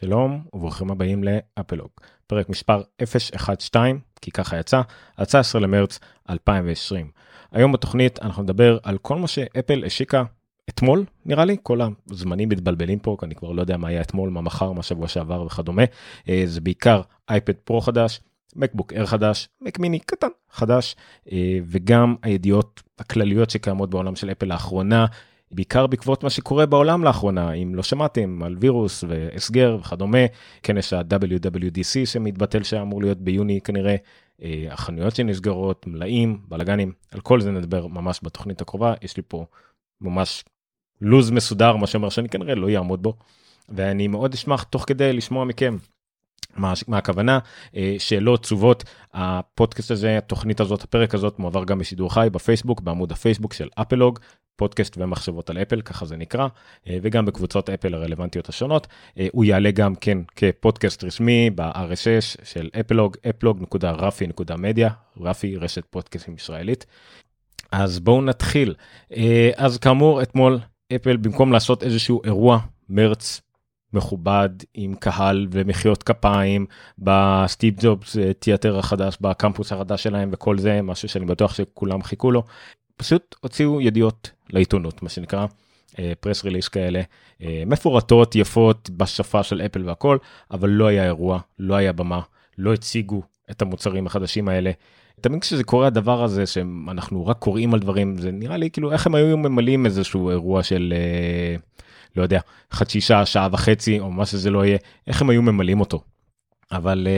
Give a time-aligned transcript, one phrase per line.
[0.00, 1.88] שלום וברוכים הבאים לאפלוג,
[2.26, 4.80] פרק מספר 012, כי ככה יצא,
[5.22, 5.98] 19 למרץ
[6.30, 7.10] 2020.
[7.52, 10.22] היום בתוכנית אנחנו נדבר על כל מה שאפל השיקה
[10.68, 11.78] אתמול נראה לי, כל
[12.10, 15.42] הזמנים מתבלבלים פה, אני כבר לא יודע מה היה אתמול, מה מחר, מה שבוע שעבר
[15.42, 15.84] וכדומה.
[16.28, 18.20] אה, זה בעיקר אייפד פרו חדש,
[18.56, 20.96] מקבוק אר חדש, מק מיני קטן חדש,
[21.32, 25.06] אה, וגם הידיעות הכלליות שקיימות בעולם של אפל לאחרונה,
[25.50, 30.18] בעיקר בעקבות מה שקורה בעולם לאחרונה, אם לא שמעתם על וירוס והסגר וכדומה,
[30.68, 33.96] יש ה-WWDC שמתבטל שאמור להיות ביוני כנראה,
[34.42, 39.44] אה, החנויות שנסגרות, מלאים, בלאגנים, על כל זה נדבר ממש בתוכנית הקרובה, יש לי פה
[40.00, 40.44] ממש
[41.00, 43.16] לוז מסודר, מה שאומר שאני כנראה לא אעמוד בו,
[43.68, 45.76] ואני מאוד אשמח תוך כדי לשמוע מכם.
[46.56, 47.38] מה, מה הכוונה,
[47.76, 53.12] אה, שאלות, תשובות, הפודקאסט הזה, התוכנית הזאת, הפרק הזאת מועבר גם בשידור חי בפייסבוק, בעמוד
[53.12, 54.18] הפייסבוק של אפלוג,
[54.60, 56.48] פודקאסט ומחשבות על אפל, ככה זה נקרא,
[56.88, 58.86] אה, וגם בקבוצות אפל הרלוונטיות השונות.
[59.18, 66.86] אה, הוא יעלה גם כן כפודקאסט רשמי ב-RSS של אפלוג, אפלוג.רפי.מדיה, רפי רשת פודקאסטים ישראלית.
[67.72, 68.74] אז בואו נתחיל.
[69.56, 70.58] אז כאמור, אתמול
[70.96, 73.40] אפל במקום לעשות איזשהו אירוע מרץ
[73.92, 76.66] מכובד עם קהל ומחיאות כפיים
[76.98, 82.30] בסטיב ג'ובס אה, תיאטר החדש בקמפוס החדש שלהם וכל זה משהו שאני בטוח שכולם חיכו
[82.30, 82.42] לו.
[83.00, 85.46] פשוט הוציאו ידיעות לעיתונות מה שנקרא
[86.20, 87.02] פרס ריליס כאלה
[87.42, 90.18] אה, מפורטות יפות בשפה של אפל והכל
[90.50, 92.20] אבל לא היה אירוע לא היה במה
[92.58, 94.70] לא הציגו את המוצרים החדשים האלה.
[95.20, 99.06] תמיד כשזה קורה הדבר הזה שאנחנו רק קוראים על דברים זה נראה לי כאילו איך
[99.06, 100.94] הם היו ממלאים איזשהו אירוע של.
[101.56, 101.80] Uh,
[102.16, 102.40] לא יודע,
[102.72, 106.02] חצי שעה, שעה וחצי, או מה שזה לא יהיה, איך הם היו ממלאים אותו.
[106.72, 107.08] אבל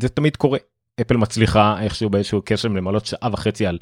[0.00, 0.58] זה תמיד קורה.
[1.00, 3.78] אפל מצליחה איכשהו באיזשהו קשר למלות שעה וחצי על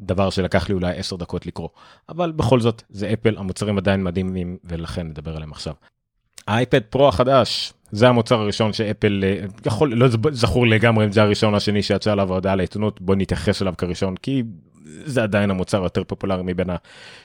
[0.00, 1.68] דבר שלקח לי אולי 10 דקות לקרוא.
[2.08, 5.74] אבל בכל זאת, זה אפל, המוצרים עדיין מדהימים, ולכן נדבר עליהם עכשיו.
[6.48, 11.54] האייפד פרו החדש, זה המוצר הראשון שאפל אה, יכול לא זכור לגמרי אם זה הראשון
[11.54, 14.42] השני שיצא עליו ההודעה לעיתונות בוא נתייחס אליו כראשון כי
[14.84, 16.66] זה עדיין המוצר היותר פופולרי מבין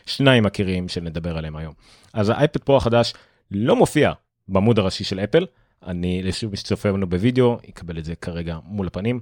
[0.05, 1.73] השניים מכירים שנדבר עליהם היום.
[2.13, 3.13] אז האייפד פרו החדש
[3.51, 4.11] לא מופיע
[4.47, 5.45] בעמוד הראשי של אפל.
[5.87, 9.19] אני לשוב מי שצופה לנו בווידאו יקבל את זה כרגע מול הפנים.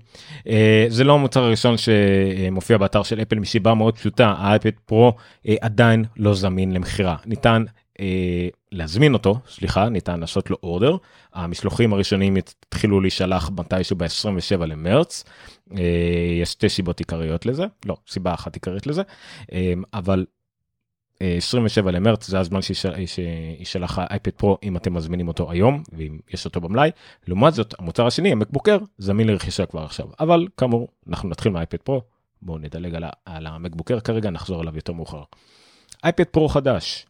[0.48, 5.14] אה, זה לא המוצר הראשון שמופיע באתר של אפל מסיבה מאוד פשוטה האייפד פרו
[5.48, 7.64] אה, עדיין לא זמין למכירה ניתן
[8.00, 10.98] אה, להזמין אותו, סליחה, ניתן לעשות לו אורדר.
[11.34, 15.24] המשלוחים הראשונים התחילו להישלח מתישהו ב-27 למרץ.
[15.78, 15.84] אה,
[16.42, 19.02] יש שתי סיבות עיקריות לזה, לא, סיבה אחת עיקרית לזה,
[19.54, 20.26] אה, אבל
[21.20, 26.62] 27 למרץ זה הזמן שישלח האייפד פרו אם אתם מזמינים אותו היום ואם יש אותו
[26.62, 26.92] במלאי.
[27.28, 32.02] לעומת זאת המוצר השני המקבוקר זמין לרכישה כבר עכשיו אבל כאמור אנחנו נתחיל מהאייפד פרו
[32.42, 32.96] בואו נדלג
[33.26, 35.24] על המקבוקר כרגע נחזור אליו יותר מאוחר.
[36.04, 37.06] אייפד פרו חדש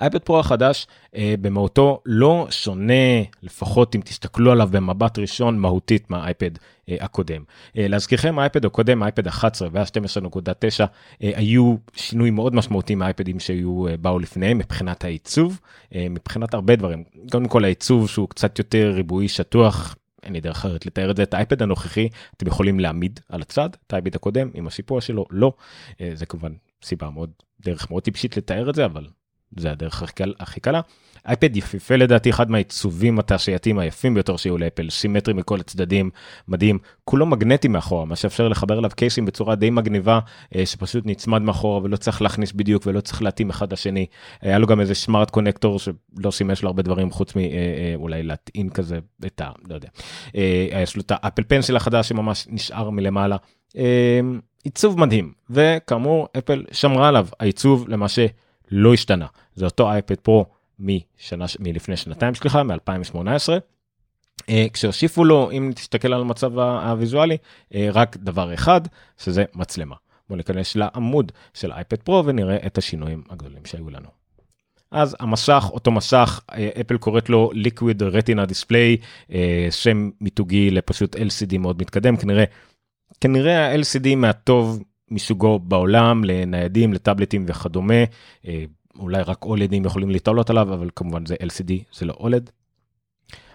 [0.00, 6.50] אייפד פרו החדש אה, במהותו לא שונה לפחות אם תסתכלו עליו במבט ראשון מהותית מהאייפד
[6.88, 7.42] אה, הקודם.
[7.78, 10.84] אה, להזכירכם האייפד הקודם האייפד 11 וה-12.9
[11.22, 15.60] אה, היו שינוי מאוד משמעותי מהאייפדים שהיו אה, באו לפניהם מבחינת העיצוב
[15.94, 17.04] אה, מבחינת הרבה דברים.
[17.32, 21.22] קודם כל העיצוב שהוא קצת יותר ריבועי שטוח אין לי דרך אחרת לתאר את זה.
[21.22, 25.52] את האייפד הנוכחי אתם יכולים להעמיד על הצד את האייפד הקודם עם השיפוע שלו לא.
[26.00, 26.52] אה, זה כמובן
[26.82, 29.06] סיבה מאוד דרך מאוד טיפשית לתאר את זה אבל
[29.56, 30.02] זה הדרך
[30.40, 30.80] הכי קלה.
[31.28, 36.10] אייפד יפיפה לדעתי אחד מהעיצובים התעשייתיים היפים ביותר שהיו לאפל סימטרי מכל הצדדים
[36.48, 40.20] מדהים כולו מגנטי מאחורה מה שאפשר לחבר אליו קייסים בצורה די מגניבה
[40.56, 44.06] אה, שפשוט נצמד מאחורה ולא צריך להכניס בדיוק ולא צריך להתאים אחד לשני
[44.40, 48.26] היה לו גם איזה סמארט קונקטור שלא שימש לו הרבה דברים חוץ מאולי אה, אה,
[48.26, 49.50] להטעין כזה את ה...
[49.68, 49.88] לא יודע.
[50.82, 53.36] יש לו את האפל פנסל החדש שממש נשאר מלמעלה.
[54.64, 58.18] עיצוב מדהים וכאמור אפל שמרה עליו העיצוב למה ש...
[58.70, 59.26] לא השתנה.
[59.54, 60.46] זה אותו אייפד פרו
[60.78, 63.16] משנה, מלפני שנתיים, סליחה, מ-2018.
[64.40, 68.80] Uh, כשהוסיפו לו, אם תסתכל על המצב הוויזואלי, uh, רק דבר אחד,
[69.18, 69.96] שזה מצלמה.
[70.28, 74.08] בואו ניכנס לעמוד של אייפד פרו ונראה את השינויים הגדולים שהיו לנו.
[74.90, 76.40] אז המסך, אותו מסך,
[76.80, 77.50] אפל קוראת לו
[78.12, 79.34] Retina Display, uh,
[79.70, 82.44] שם מיתוגי לפשוט LCD מאוד מתקדם, כנראה,
[83.20, 88.04] כנראה ה-LCD מהטוב מסוגו בעולם לניידים לטאבלטים וכדומה
[88.48, 88.64] אה,
[88.98, 92.50] אולי רק אולדים יכולים להתעלות עליו אבל כמובן זה lcd זה לא אולד.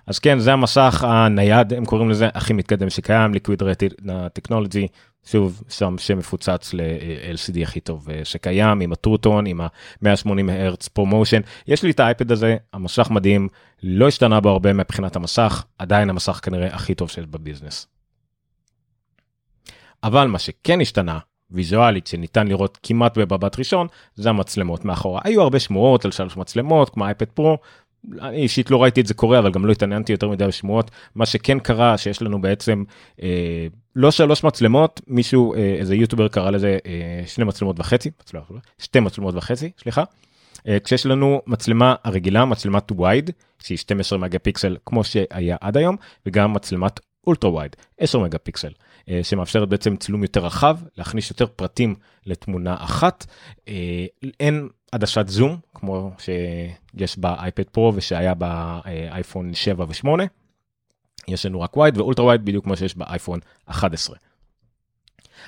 [0.08, 4.88] אז כן זה המסך הנייד הם קוראים לזה הכי מתקדם שקיים liquid retina technology
[5.26, 10.88] שוב שם שמפוצץ ל-LCD הכי טוב אה, שקיים עם ה true tone עם ה-180 הרץ
[10.88, 13.48] ProMotion יש לי את האייפד הזה המסך מדהים
[13.84, 17.88] לא השתנה בו הרבה מבחינת המסך עדיין המסך כנראה הכי טוב שיש בביזנס.
[20.04, 21.20] אבל מה שכן השתנה
[21.52, 26.90] ויזואלית שניתן לראות כמעט במבט ראשון זה המצלמות מאחורה היו הרבה שמועות על שלוש מצלמות
[26.90, 27.58] כמו אייפון פרו.
[28.22, 31.26] אני אישית לא ראיתי את זה קורה אבל גם לא התעניינתי יותר מדי בשמועות מה
[31.26, 32.84] שכן קרה שיש לנו בעצם
[33.24, 38.12] אה, לא שלוש מצלמות מישהו אה, איזה יוטובר קרא לזה אה, שני מצלמות וחצי
[38.78, 40.04] שתי מצלמות וחצי סליחה.
[40.68, 45.96] אה, כשיש לנו מצלמה הרגילה מצלמת וייד שהיא 12 מגה פיקסל כמו שהיה עד היום
[46.26, 48.72] וגם מצלמת אולטרה וייד 10 מגה פיקסל
[49.24, 53.26] שמאפשרת בעצם צילום יותר רחב להכניס יותר פרטים לתמונה אחת
[53.68, 54.06] אה,
[54.40, 60.08] אין עדשת זום כמו שיש באייפד פרו ושהיה באייפון 7 ו8
[61.28, 64.18] יש לנו רק וייד ואולטרה וייד בדיוק כמו שיש באייפון 11.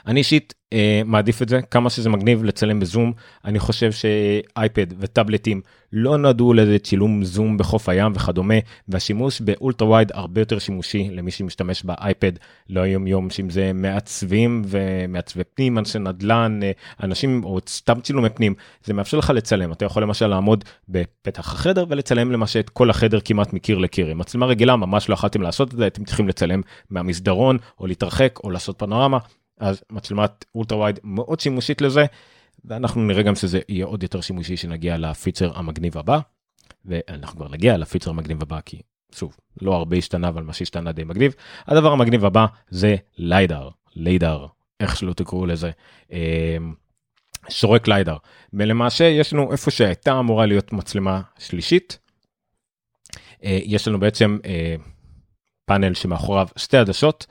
[0.07, 3.13] אני אישית אה, מעדיף את זה כמה שזה מגניב לצלם בזום
[3.45, 5.61] אני חושב שאייפד וטאבלטים
[5.93, 8.53] לא נועדו לאיזה צילום זום בחוף הים וכדומה
[8.87, 12.31] והשימוש באולטרה וייד הרבה יותר שימושי למי שמשתמש באייפד
[12.69, 16.71] לא היום יום שאם זה מעצבים ומעצבי פנים אנשי נדל"ן אה,
[17.03, 18.53] אנשים או סתם צילומי פנים
[18.83, 19.71] זה מאפשר לך לצלם.
[19.71, 24.07] אתה יכול למשל לעמוד בפתח החדר ולצלם למעשה את כל החדר כמעט מקיר לקיר.
[24.07, 28.39] עם מצלמה רגילה ממש לא יכלתם לעשות את זה אתם צריכים לצלם מהמסדרון או להתרחק
[28.43, 29.17] או לעשות פנורמה
[29.59, 32.05] אז מצלמת אולטרה וייד מאוד שימושית לזה
[32.65, 36.19] ואנחנו נראה גם שזה יהיה עוד יותר שימושי שנגיע לפיצ'ר המגניב הבא
[36.85, 38.81] ואנחנו כבר נגיע לפיצ'ר המגניב הבא כי
[39.15, 41.33] שוב לא הרבה השתנה אבל מה שהשתנה די מגניב
[41.67, 44.45] הדבר המגניב הבא זה ליידר LiDAR
[44.79, 45.71] איך שלא תקראו לזה.
[46.11, 46.73] אמ,
[47.49, 48.17] שורק LiDAR
[48.53, 51.99] ולמעשה יש לנו איפה שהייתה אמורה להיות מצלמה שלישית.
[53.43, 54.75] אה, יש לנו בעצם אה,
[55.65, 57.25] פאנל שמאחוריו שתי עדשות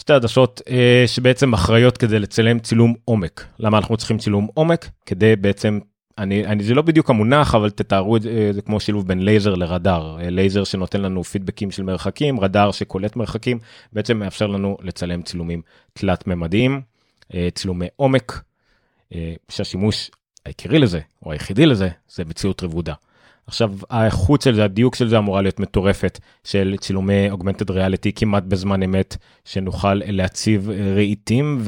[0.00, 3.44] שתי עדשות אה, שבעצם אחראיות כדי לצלם צילום עומק.
[3.58, 4.88] למה אנחנו צריכים צילום עומק?
[5.06, 5.78] כדי בעצם,
[6.18, 9.54] אני, אני זה לא בדיוק המונח אבל תתארו את זה, זה כמו שילוב בין לייזר
[9.54, 10.18] לרדאר.
[10.20, 13.58] אה, לייזר שנותן לנו פידבקים של מרחקים, רדאר שקולט מרחקים,
[13.92, 15.62] בעצם מאפשר לנו לצלם צילומים
[15.92, 16.80] תלת ממדיים,
[17.34, 18.42] אה, צילומי עומק,
[19.14, 20.10] אה, שהשימוש
[20.46, 22.94] העיקרי לזה, או היחידי לזה, זה מציאות רבודה.
[23.50, 28.42] עכשיו האיכות של זה הדיוק של זה אמורה להיות מטורפת של צילומי אוגמנטד ריאליטי כמעט
[28.42, 31.62] בזמן אמת שנוכל להציב רהיטים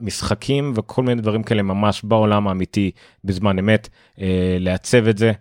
[0.00, 2.90] ומשחקים וכל מיני דברים כאלה ממש בעולם האמיתי
[3.24, 3.88] בזמן אמת
[4.20, 5.32] אה, לעצב את זה.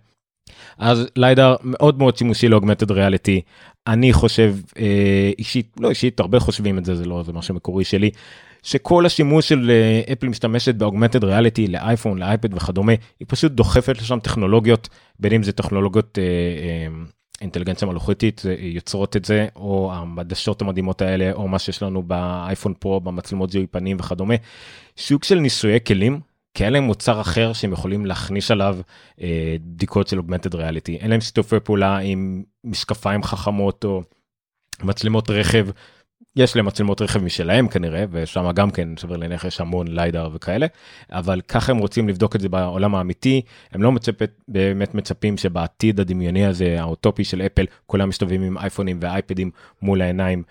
[0.77, 3.41] אז ליידר מאוד מאוד שימושי לאוגמנטד ריאליטי
[3.87, 7.83] אני חושב אה, אישית לא אישית הרבה חושבים את זה זה לא זה משהו מקורי
[7.83, 8.11] שלי
[8.63, 9.71] שכל השימוש של
[10.13, 15.51] אפל משתמשת באוגמנטד ריאליטי לאייפון לאייפד וכדומה היא פשוט דוחפת לשם טכנולוגיות בין אם זה
[15.51, 17.03] טכנולוגיות אה, אה,
[17.41, 22.99] אינטליגנציה מלאכותית יוצרות את זה או המדשות המדהימות האלה או מה שיש לנו באייפון פרו
[22.99, 24.35] במצלמות זיהוי פנים וכדומה.
[24.95, 26.19] שוק של ניסויי כלים
[26.53, 28.77] כי אין להם מוצר אחר שהם יכולים להכניס עליו
[29.21, 34.01] אה, בדיקות של אוגמנטד ריאליטי אין להם שיתופי פעולה עם משקפיים חכמות או
[34.83, 35.67] מצלמות רכב
[36.35, 40.67] יש להם מצלמות רכב משלהם כנראה ושם גם כן שבר לעיניך יש המון ליידר וכאלה
[41.09, 43.41] אבל ככה הם רוצים לבדוק את זה בעולם האמיתי.
[43.71, 48.99] הם לא מצפת באמת מצפים שבעתיד הדמיוני הזה האוטופי של אפל כולם מסתובבים עם אייפונים
[49.01, 49.51] ואייפדים
[49.81, 50.43] מול העיניים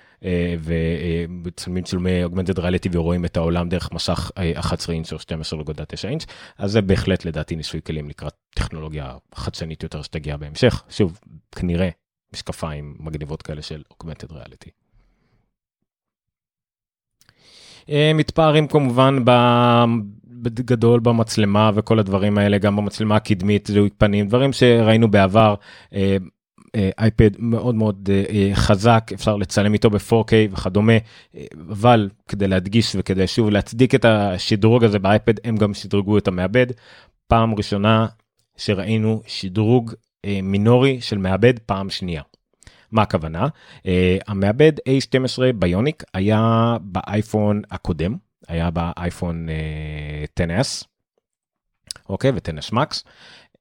[0.60, 6.26] ומצלמים צילומי אוגמנטד ריאליטי ורואים את העולם דרך מסך 11 אה, אינץ' או 12.9 אינץ'
[6.58, 10.82] אז זה בהחלט לדעתי ניסוי כלים לקראת טכנולוגיה חדשנית יותר שתגיע בהמשך.
[10.90, 11.20] שוב
[11.56, 11.88] כנראה
[12.34, 14.70] משקפיים מגניבות כאלה של אוגמנטד ריאליטי.
[14.70, 14.80] אה,
[17.88, 19.18] מתפארים כמובן
[20.42, 25.54] בגדול במצלמה וכל הדברים האלה גם במצלמה הקדמית זיהוי פנים דברים שראינו בעבר.
[25.94, 26.16] אה,
[26.76, 28.08] אה, אייפד מאוד מאוד
[28.54, 30.92] חזק אפשר לצלם איתו ב-4K וכדומה
[31.70, 36.66] אבל כדי להדגיש וכדי שוב להצדיק את השדרוג הזה באייפד הם גם שדרגו את המעבד
[37.26, 38.06] פעם ראשונה
[38.56, 39.92] שראינו שדרוג
[40.42, 42.22] מינורי של מעבד פעם שנייה.
[42.92, 43.46] מה הכוונה?
[43.78, 43.86] Uh,
[44.26, 48.16] המעבד A12 ביוניק היה באייפון הקודם,
[48.48, 50.84] היה באייפון uh, 10S,
[52.08, 53.02] אוקיי, ו-10S Max,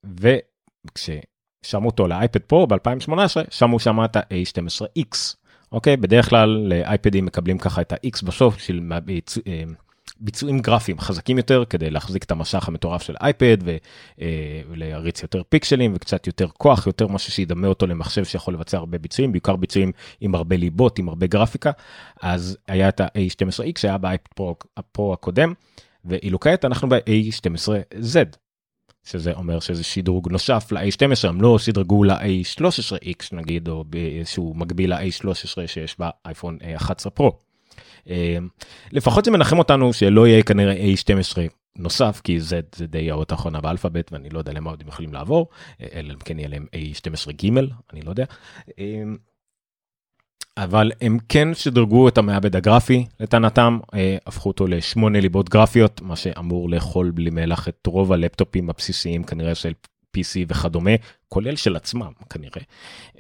[0.04, 3.12] וכששמו אותו לאייפד פרו ב-2018,
[3.50, 5.36] שמו שם את ה-A12X.
[5.72, 8.92] אוקיי, בדרך כלל לאייפדים מקבלים ככה את ה-X בסוף של
[9.48, 9.64] אה,
[10.20, 13.82] ביצועים גרפיים חזקים יותר כדי להחזיק את המשך המטורף של אייפד אה,
[14.70, 19.32] ולהריץ יותר פיקסלים וקצת יותר כוח יותר משהו שידמה אותו למחשב שיכול לבצע הרבה ביצועים
[19.32, 21.72] בעיקר ביצועים עם הרבה ליבות עם הרבה גרפיקה
[22.22, 24.56] אז היה את ה-A12X שהיה באייפד
[24.92, 25.54] פרו, הקודם
[26.06, 28.38] ואילו כעת אנחנו ב-A12Z.
[29.04, 35.68] שזה אומר שזה שדרוג נוסף ל-A12 הם לא שדרגו ל-A13X נגיד או באיזשהו מקביל ל-A13
[35.68, 37.49] שיש באייפון 11 פרו.
[38.08, 38.48] אמ,
[38.92, 41.38] לפחות זה מנחם אותנו שלא יהיה כנראה A12
[41.78, 45.14] נוסף כי זה, זה די האות האחרונה באלפאבית ואני לא יודע למה עוד הם יכולים
[45.14, 45.48] לעבור
[45.94, 47.58] אלא אם כן יהיה להם A12 ג'
[47.94, 48.26] אני לא יודע.
[48.78, 49.18] אמ,
[50.58, 56.16] אבל הם כן שדרגו את המעבד הגרפי לטענתם, אה, הפכו אותו לשמונה ליבות גרפיות, מה
[56.16, 59.74] שאמור לאכול בלי מלח את רוב הלפטופים הבסיסיים כנראה של
[60.18, 60.92] PC וכדומה,
[61.30, 62.62] כולל של עצמם כנראה.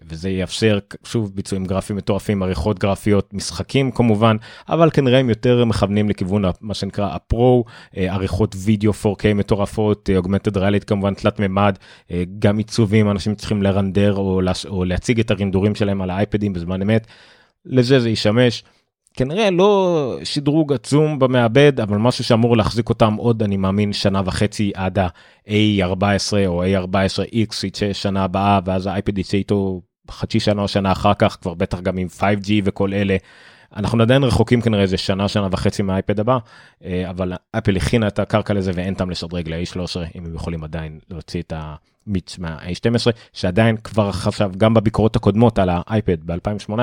[0.03, 4.37] וזה יאפשר שוב ביצועים גרפיים מטורפים, עריכות גרפיות, משחקים כמובן,
[4.69, 7.65] אבל כנראה הם יותר מכוונים לכיוון מה שנקרא הפרו,
[7.97, 11.77] אה, עריכות וידאו 4K מטורפות, אוגמנטד אה, ריאלית כמובן תלת מימד,
[12.11, 16.81] אה, גם עיצובים, אנשים צריכים לרנדר או, או להציג את הרינדורים שלהם על האייפדים בזמן
[16.81, 17.07] אמת,
[17.65, 18.63] לזה זה ישמש.
[19.19, 24.71] כנראה לא שדרוג עצום במעבד אבל משהו שאמור להחזיק אותם עוד אני מאמין שנה וחצי
[24.75, 30.91] עד ה-A14 או A14X יצא שנה הבאה ואז האייפד יצא איתו חצי שנה או שנה
[30.91, 33.17] אחר כך כבר בטח גם עם 5G וכל אלה.
[33.75, 36.37] אנחנו עדיין רחוקים כנראה איזה שנה שנה וחצי מהאייפד הבא
[36.83, 40.99] אה, אבל אפל הכינה את הקרקע לזה ואין טעם לשדרג ל-A13 אם הם יכולים עדיין
[41.09, 41.53] להוציא את
[42.09, 46.73] המיץ מה-A12 שעדיין כבר עכשיו גם בביקורות הקודמות על האייפד ב-2018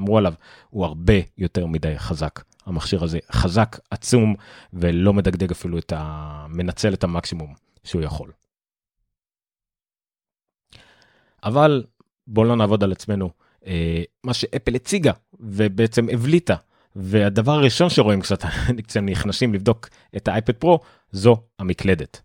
[0.00, 0.34] אמרו עליו
[0.70, 4.34] הוא הרבה יותר מדי חזק המכשיר הזה חזק עצום
[4.72, 8.32] ולא מדגדג אפילו את המנצל את המקסימום שהוא יכול.
[11.44, 11.84] אבל
[12.26, 13.30] בואו לא נעבוד על עצמנו
[13.66, 16.56] אה, מה שאפל הציגה ובעצם הבליטה
[16.96, 18.38] והדבר הראשון שרואים קצת
[19.02, 20.80] נכנסים לבדוק את האייפד פרו
[21.12, 22.22] זו המקלדת.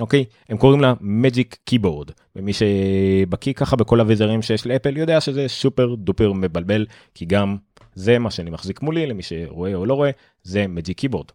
[0.00, 5.48] אוקיי הם קוראים לה magic keyboard ומי שבקיא ככה בכל אביזרים שיש לאפל יודע שזה
[5.48, 7.56] סופר דופר מבלבל כי גם
[7.94, 10.10] זה מה שאני מחזיק מולי למי שרואה או לא רואה
[10.42, 11.32] זה magic keyboard.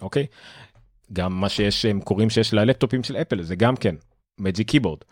[0.00, 0.26] אוקיי
[1.12, 3.94] גם מה שיש הם קוראים שיש ללפטופים של אפל זה גם כן
[4.40, 5.04] magic keyboard.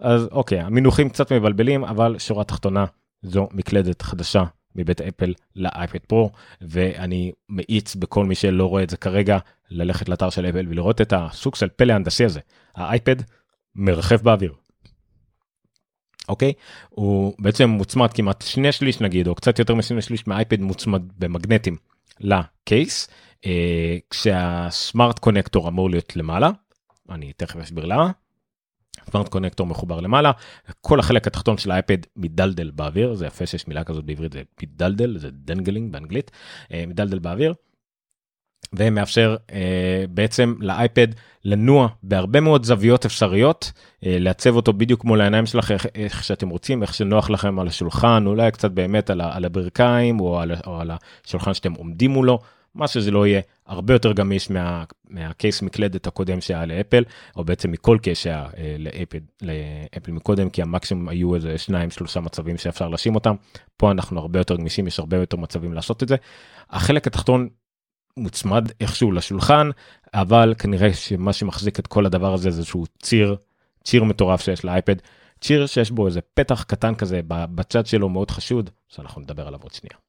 [0.00, 2.84] אז אוקיי המינוחים קצת מבלבלים אבל שורה תחתונה
[3.22, 4.44] זו מקלדת חדשה
[4.78, 6.30] מבית אפל לאייפד פרו
[6.60, 9.38] ואני מאיץ בכל מי שלא רואה את זה כרגע
[9.70, 12.40] ללכת לאתר של אפל ולראות את הסוג של פלא הנדסי הזה
[12.74, 13.16] האייפד
[13.74, 14.54] מרחב באוויר.
[16.28, 16.52] אוקיי
[16.88, 21.76] הוא בעצם מוצמד כמעט שני שליש נגיד או קצת יותר משני שליש מהאייפד מוצמד במגנטים
[22.20, 23.08] לקייס
[23.46, 26.50] אה, כשהסמארט קונקטור אמור להיות למעלה
[27.10, 28.10] אני תכף אסביר למה.
[29.10, 30.32] smart connector מחובר למעלה.
[30.80, 33.14] כל החלק התחתון של האייפד מדלדל באוויר.
[33.14, 36.30] זה יפה שיש מילה כזאת בעברית זה מדלדל זה dangling באנגלית.
[36.72, 37.54] אה, מדלדל באוויר.
[38.72, 41.08] ומאפשר אה, בעצם לאייפד
[41.44, 43.72] לנוע בהרבה מאוד זוויות אפשריות
[44.06, 47.68] אה, לעצב אותו בדיוק מול העיניים שלכם איך, איך שאתם רוצים איך שנוח לכם על
[47.68, 50.90] השולחן אולי קצת באמת על, על הברכיים או על, או על
[51.26, 52.38] השולחן שאתם עומדים מולו
[52.74, 57.04] מה שזה לא יהיה הרבה יותר גמיש מה, מהקייס מקלדת הקודם שהיה לאפל
[57.36, 62.20] או בעצם מכל קייס שהיה אה, לאפל, לאפל מקודם כי המקסימום היו איזה שניים שלושה
[62.20, 63.34] מצבים שאפשר להשים אותם
[63.76, 66.16] פה אנחנו הרבה יותר גמישים יש הרבה יותר מצבים לעשות את זה.
[66.70, 67.48] החלק התחתון
[68.16, 69.70] מוצמד איכשהו לשולחן
[70.14, 73.36] אבל כנראה שמה שמחזיק את כל הדבר הזה זה איזשהו ציר
[73.84, 74.96] ציר מטורף שיש לאייפד
[75.40, 79.72] ציר שיש בו איזה פתח קטן כזה בצד שלו מאוד חשוד שאנחנו נדבר עליו עוד
[79.72, 80.07] שנייה.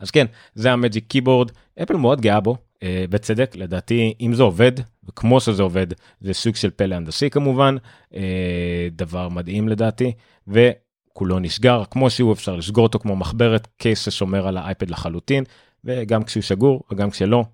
[0.00, 1.50] אז כן זה המג'יק קיבורד
[1.82, 4.72] אפל מאוד גאה בו אה, בצדק לדעתי אם זה עובד
[5.08, 5.86] וכמו שזה עובד
[6.20, 7.76] זה סוג של פלא הנדסי כמובן
[8.14, 10.12] אה, דבר מדהים לדעתי
[10.48, 15.44] וכולו נסגר כמו שהוא אפשר לסגור אותו כמו מחברת קייס ששומר על האייפד לחלוטין
[15.84, 17.44] וגם כשהוא שגור וגם כשלא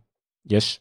[0.51, 0.81] יש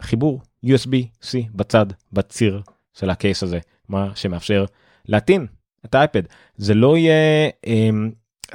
[0.00, 2.62] חיבור USB-C בצד בציר
[2.92, 4.64] של הקייס הזה מה שמאפשר
[5.08, 5.46] להטעין
[5.84, 6.22] את האייפד
[6.56, 7.50] זה לא יהיה.
[7.66, 7.90] אה,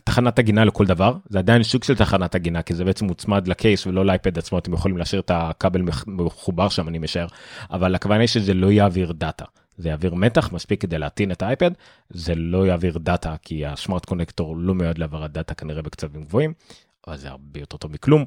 [0.04, 3.56] תחנת עגינה לכל דבר זה עדיין סוג של תחנת עגינה כי זה בעצם מוצמד ל
[3.56, 7.28] case ולא לאייפד עצמו אתם יכולים להשאיר את הכבל מחובר שם אני משער
[7.72, 9.46] אבל הכוונה היא שזה לא יעביר דאטה.
[9.78, 11.72] זה יעביר מתח מספיק כדי להטעין את האייפד
[12.10, 16.54] זה לא יעביר דאטה כי ה smart connector לא מיועד להעברת דאטה כנראה בקצבים גבוהים
[17.08, 18.26] אבל זה הרבה יותר טוב מכלום.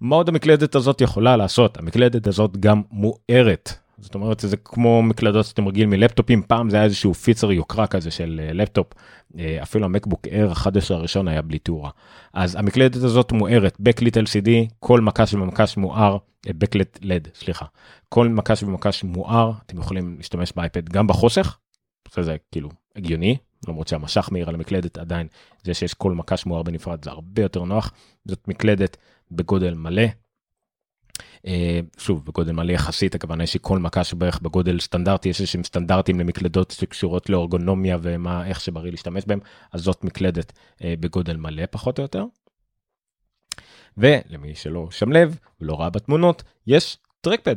[0.00, 1.78] מה עוד המקלדת הזאת יכולה לעשות?
[1.78, 6.84] המקלדת הזאת גם מוארת זאת אומרת זה כמו מקלדות שאתם רגילים מלפטופים פעם זה היה
[6.84, 8.86] איזשהו feature יוקרה כזה של אה, לפטופ
[9.38, 11.90] אה, אפילו המקבוק אר 11 הראשון היה בלי תאורה.
[12.34, 16.16] אז המקלדת הזאת מוארת בקליט LCD כל מקש ומקש מואר
[16.46, 17.64] בקליט לד סליחה.
[18.08, 21.58] כל מקש ומקש מואר אתם יכולים להשתמש באייפד גם בחושך
[22.20, 23.36] זה כאילו הגיוני
[23.68, 25.26] למרות שהמשך מהיר על המקלדת עדיין
[25.64, 27.92] זה שיש כל מקש מואר בנפרד זה הרבה יותר נוח.
[28.24, 28.96] זאת מקלדת
[29.30, 30.08] בגודל מלא אה,
[31.98, 36.70] שוב בגודל מלא יחסית הכוונה היא שכל מכה שבערך בגודל סטנדרטי יש איזשהם סטנדרטים למקלדות
[36.70, 39.40] שקשורות לאורגונומיה ומה איך שבריא להשתמש בהם
[39.72, 40.52] אז זאת מקלדת
[40.84, 42.24] אה, בגודל מלא פחות או יותר.
[43.96, 47.56] ולמי שלא שם לב ולא ראה בתמונות יש טרקפד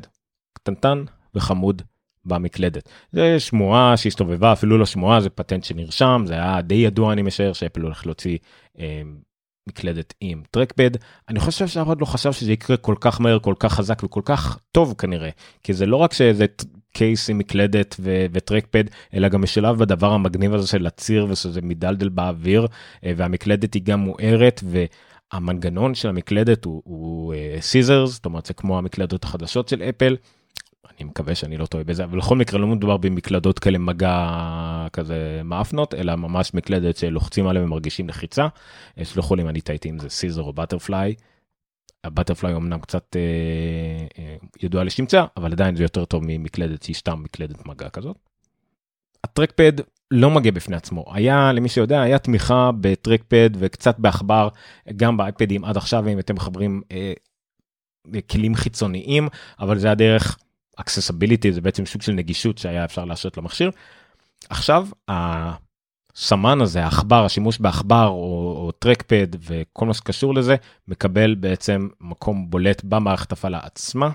[0.53, 1.03] קטנטן
[1.35, 1.81] וחמוד
[2.25, 2.89] במקלדת.
[3.11, 7.53] זה שמועה שהסתובבה אפילו לא שמועה זה פטנט שנרשם זה היה די ידוע אני משער
[7.53, 8.37] שאפל הולך להוציא
[8.79, 9.01] אה,
[9.67, 10.91] מקלדת עם טרקפד
[11.29, 14.21] אני חושב שאף אחד לא חשב שזה יקרה כל כך מהר כל כך חזק וכל
[14.25, 15.29] כך טוב כנראה
[15.63, 16.45] כי זה לא רק שזה
[16.93, 17.95] קייס עם מקלדת
[18.31, 22.67] ו trackpad אלא גם משלב בדבר המגניב הזה של הציר ושזה מדלדל באוויר
[23.03, 24.63] והמקלדת היא גם מוארת.
[25.33, 30.15] והמנגנון של המקלדת הוא scissors זאת אומרת זה כמו המקלדות החדשות של אפל
[30.89, 35.41] אני מקווה שאני לא טועה בזה אבל בכל מקרה לא מדובר במקלדות כאלה מגע כזה
[35.43, 38.47] מעפנות אלא ממש מקלדת שלוחצים עליהם ומרגישים לחיצה.
[39.03, 41.15] סלחו לי אם אני טעיתי אם זה scissor או butterfly.
[42.03, 43.21] ה butterfly אמנם קצת אה,
[44.23, 48.17] אה, ידוע לשמצה אבל עדיין זה יותר טוב ממקלדת שהיא סתם מקלדת מגע כזאת.
[49.23, 49.73] הטרקפד
[50.11, 54.49] לא מגיע בפני עצמו היה למי שיודע היה תמיכה בטרקפד וקצת בעכבר
[54.95, 57.13] גם באייפדים עד עכשיו אם אתם מחברים אה,
[58.31, 59.27] כלים חיצוניים
[59.59, 60.37] אבל זה הדרך
[60.81, 63.71] accessibility זה בעצם סוג של נגישות שהיה אפשר לעשות למכשיר.
[64.49, 70.55] עכשיו הסמן הזה העכבר השימוש בעכבר או, או טרקפד וכל מה שקשור לזה
[70.87, 74.09] מקבל בעצם מקום בולט במערכת הפעלה עצמה.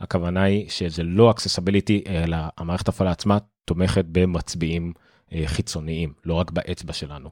[0.00, 4.92] הכוונה היא שזה לא accessibility אלא המערכת הפעלה עצמה תומכת במצביעים
[5.32, 7.30] אה, חיצוניים לא רק באצבע שלנו.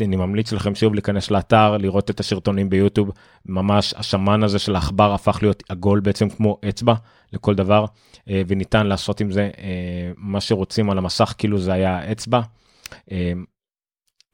[0.00, 3.10] אני ממליץ לכם שוב להיכנס לאתר לראות את השרטונים ביוטיוב
[3.46, 6.94] ממש השמן הזה של העכבר הפך להיות עגול בעצם כמו אצבע
[7.32, 7.84] לכל דבר
[8.28, 12.40] אה, וניתן לעשות עם זה אה, מה שרוצים על המסך כאילו זה היה אצבע.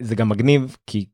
[0.03, 1.07] זה גם מגניב כי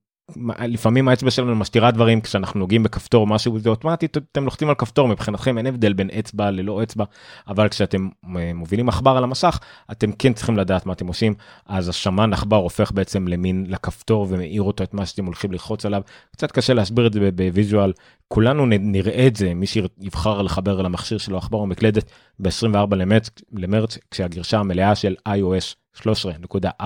[0.61, 5.09] לפעמים האצבע שלנו משתירה דברים כשאנחנו נוגעים בכפתור משהו זה אוטומטית אתם לוחצים על כפתור
[5.09, 7.05] מבחינתכם אין הבדל בין אצבע ללא אצבע
[7.49, 9.59] אבל כשאתם אה, מובילים עכבר על המסך
[9.93, 11.35] אתם כן צריכים לדעת מה אתם עושים.
[11.67, 16.03] אז השמן עכבר הופך בעצם למין לכפתור ומאיר אותו את מה שאתם הולכים ללחוץ עליו.
[16.33, 17.93] קצת קשה להסביר את זה בוויזואל.
[18.29, 23.99] כולנו נראה את זה מי שיבחר לחבר למכשיר שלו עכבר או מקלדת ב-24 למרץ, למרץ
[24.11, 26.85] כשהגרשה המלאה של iOS 13.4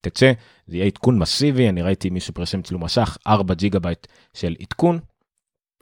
[0.00, 0.32] תצא,
[0.72, 4.98] זה יהיה עדכון מסיבי, אני ראיתי מישהו פרסם צילום מסך, 4 ג'יגה בייט של עדכון,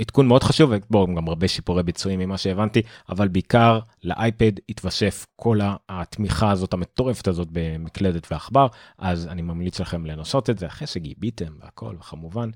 [0.00, 5.58] עדכון מאוד חשוב, ובואו גם הרבה שיפורי ביצועים ממה שהבנתי, אבל בעיקר לאייפד התווסף כל
[5.88, 8.66] התמיכה הזאת המטורפת הזאת במקלדת ועכבר,
[8.98, 12.50] אז אני ממליץ לכם לנסות את זה אחרי שגיביתם והכל, וכמובן.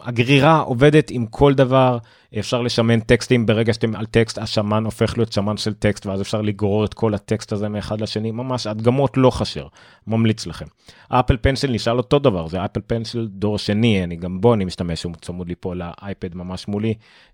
[0.00, 1.98] הגרירה עובדת עם כל דבר,
[2.38, 6.42] אפשר לסמן טקסטים ברגע שאתם על טקסט, הסמן הופך להיות סמן של טקסט, ואז אפשר
[6.42, 9.66] לגרור את כל הטקסט הזה מאחד לשני, ממש הדגמות לא חסר,
[10.06, 10.66] ממליץ לכם.
[11.08, 15.02] אפל פנסיל נשאל אותו דבר, זה אפל פנסיל דור שני, אני גם בו אני משתמש,
[15.02, 16.89] הוא צמוד לי פה לאייפד ממש מולי.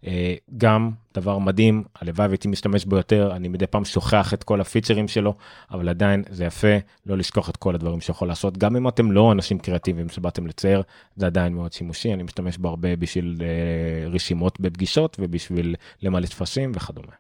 [0.07, 4.61] אה, גם דבר מדהים, הלוואי והייתי משתמש בו יותר, אני מדי פעם שוכח את כל
[4.61, 5.35] הפיצ'רים שלו,
[5.71, 9.33] אבל עדיין זה יפה לא לשכוח את כל הדברים שיכול לעשות, גם אם אתם לא
[9.33, 10.83] אנשים קריאטיביים שבאתם לצייר,
[11.17, 16.73] זה עדיין מאוד שימושי, אני משתמש בו הרבה בשביל אה, רשימות בפגישות ובשביל למלא טפסים
[16.75, 17.13] וכדומה.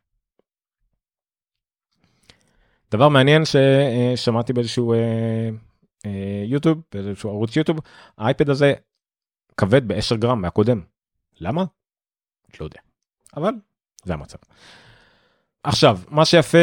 [2.91, 7.79] דבר מעניין ששמעתי באיזשהו אה, יוטיוב, באיזשהו ערוץ יוטיוב,
[8.19, 8.75] האייפד הזה
[9.57, 10.81] כבד ב-10 גרם מהקודם.
[11.41, 11.65] למה?
[12.61, 12.81] לא יודע.
[13.37, 13.53] אבל
[14.05, 14.39] זה המצב.
[15.67, 16.59] עכשיו מה שיפה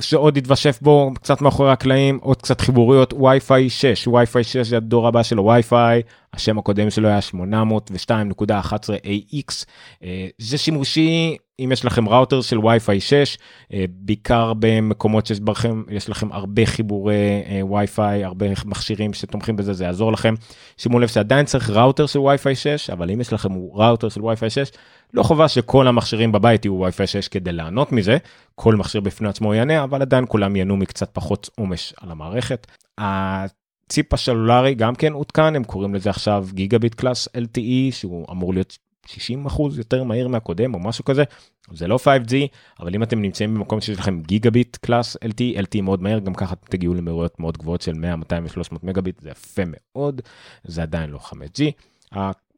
[0.00, 5.08] שעוד התווסף בו קצת מאחורי הקלעים עוד קצת חיבוריות וי-פיי 6 וי-פיי 6 זה הדור
[5.08, 9.64] הבא של הווי-פיי השם הקודם שלו היה 802.11ax
[10.02, 13.38] אה, זה שימושי אם יש לכם ראוטר של וי-פיי 6
[13.72, 19.72] אה, בעיקר במקומות שיש בכם יש לכם הרבה חיבורי אה, וי-פיי הרבה מכשירים שתומכים בזה
[19.72, 20.34] זה יעזור לכם
[20.76, 24.50] שימו לב שעדיין צריך ראוטר של וי-פיי 6 אבל אם יש לכם ראוטר של וי-פיי
[24.50, 24.70] 6
[25.14, 28.16] לא חובה שכל המכשירים בבית יהיו וי-פיי 6 כדי ליהנות מזה
[28.54, 32.66] כל מכשיר בפני עצמו ייהנה אבל עדיין כולם ייהנו מקצת פחות עומס על המערכת.
[32.98, 38.78] הצ'יפ הסלולרי גם כן עודכן הם קוראים לזה עכשיו gigabit class LTE שהוא אמור להיות
[39.06, 41.24] 60 אחוז יותר מהיר מהקודם או משהו כזה
[41.72, 42.34] זה לא 5G
[42.80, 46.34] אבל אם אתם נמצאים במקום שיש לכם גיגה ביט קלאס LTE LTE מאוד מהר גם
[46.34, 50.20] ככה תגיעו למהירויות מאוד גבוהות של 100 200 ו300 מגה ביט זה יפה מאוד
[50.64, 51.62] זה עדיין לא 5G.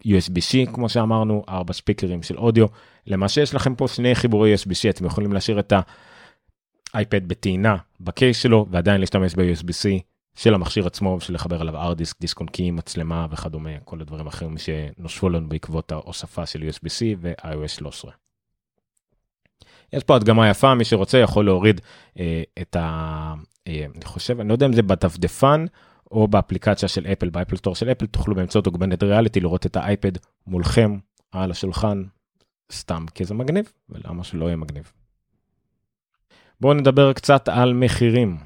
[0.05, 2.67] USB-C כמו שאמרנו, ארבע ספיקרים של אודיו.
[3.07, 5.73] למעשה יש לכם פה שני חיבורי USB-C, אתם יכולים להשאיר את
[6.95, 12.21] האייפד בטעינה בקייס שלו ועדיין להשתמש ב-USB-C של המכשיר עצמו בשביל לחבר אליו ארט דיסק,
[12.21, 18.11] דיסק אונקי, מצלמה וכדומה, כל הדברים האחרים שנושפו לנו בעקבות ההוספה של USB-C ו-iOS 13.
[19.93, 21.81] יש פה הדגמה יפה, מי שרוצה יכול להוריד
[22.19, 23.35] אה, את ה...
[23.69, 25.65] אה, אני חושב, אני לא יודע אם זה בדפדפן
[26.11, 30.13] או באפליקציה של אפל, באפל סטור של אפל, תוכלו באמצעות אוגמנט ריאליטי לראות את האייפד
[30.47, 30.99] מולכם
[31.33, 32.03] על השולחן,
[32.73, 34.93] סתם כי זה מגניב, ולמה שלא יהיה מגניב.
[36.61, 38.37] בואו נדבר קצת על מחירים.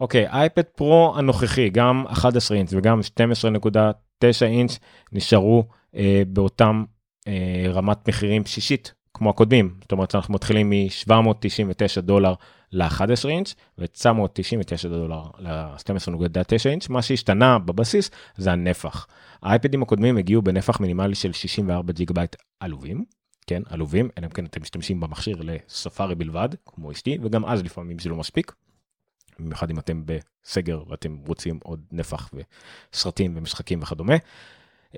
[0.00, 4.78] אוקיי, אייפד פרו הנוכחי, גם 11 אינץ' וגם 12.9 אינץ'
[5.12, 5.64] נשארו
[5.96, 6.84] אה, באותם
[7.28, 12.34] אה, רמת מחירים בסיסית כמו הקודמים, זאת אומרת אנחנו מתחילים מ-799 דולר
[12.72, 19.06] ל-11 אינץ' ו-999 דולר ל-12.9 אינץ', מה שהשתנה בבסיס זה הנפח.
[19.42, 23.04] האייפדים הקודמים הגיעו בנפח מינימלי של 64 ג'יגה בייט עלובים,
[23.46, 27.98] כן, עלובים, אלא אם כן אתם משתמשים במכשיר לספארי בלבד, כמו אשתי, וגם אז לפעמים
[27.98, 28.52] זה לא מספיק.
[29.38, 32.30] במיוחד אם אתם בסגר ואתם רוצים עוד נפח
[32.92, 34.16] וסרטים ומשחקים וכדומה.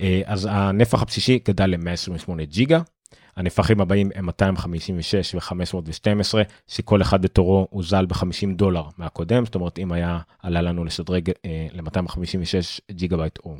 [0.01, 2.81] אה, אז הנפח הבסיסי גדל ל-128 ג'יגה,
[3.39, 6.35] הנפחים הבאים הם 256 ו-512,
[6.67, 11.67] שכל אחד בתורו הוזל ב-50 דולר מהקודם, זאת אומרת אם היה עלה לנו לשדרג אה,
[11.73, 13.57] ל-256 ג'יגה בייט או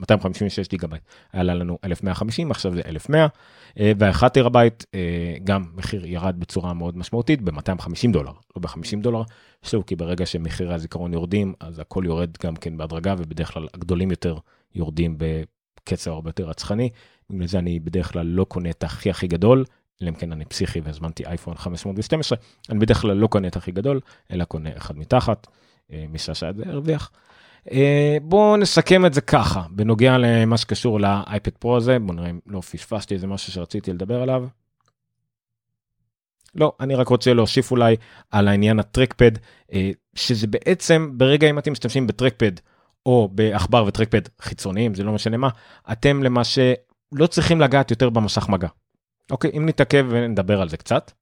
[0.00, 3.26] 256 ג'יגה בייט, היה לנו 1150, עכשיו זה 1100,
[3.80, 9.02] אה, וה-1 טרה בייט אה, גם מחיר ירד בצורה מאוד משמעותית ב-250 דולר, לא ב-50
[9.02, 9.22] דולר,
[9.62, 14.10] שוב כי ברגע שמחירי הזיכרון יורדים אז הכל יורד גם כן בהדרגה ובדרך כלל הגדולים
[14.10, 14.36] יותר
[14.74, 16.90] יורדים בקצב הרבה יותר רצחני.
[17.32, 19.64] בגלל זה אני בדרך כלל לא קונה את הכי הכי גדול,
[20.02, 22.38] אלא אם כן אני פסיכי והזמנתי אייפון 512,
[22.70, 25.46] אני בדרך כלל לא קונה את הכי גדול, אלא קונה אחד מתחת,
[25.92, 27.10] אה, מי שעשה את זה הרוויח.
[27.72, 32.38] אה, בואו נסכם את זה ככה, בנוגע למה שקשור לאייפד פרו הזה, בואו נראה אם
[32.46, 34.44] לא פספסתי איזה משהו שרציתי לדבר עליו.
[36.54, 37.96] לא, אני רק רוצה להוסיף אולי
[38.30, 39.32] על העניין הטרקפד,
[39.72, 42.52] אה, שזה בעצם ברגע אם אתם משתמשים בטרקפד
[43.06, 45.48] או בעכבר וטרקפד חיצוניים, זה לא משנה מה,
[45.92, 46.72] אתם למעשה
[47.12, 48.68] לא צריכים לגעת יותר במסך מגע.
[49.30, 51.12] אוקיי, אם נתעכב ונדבר על זה קצת.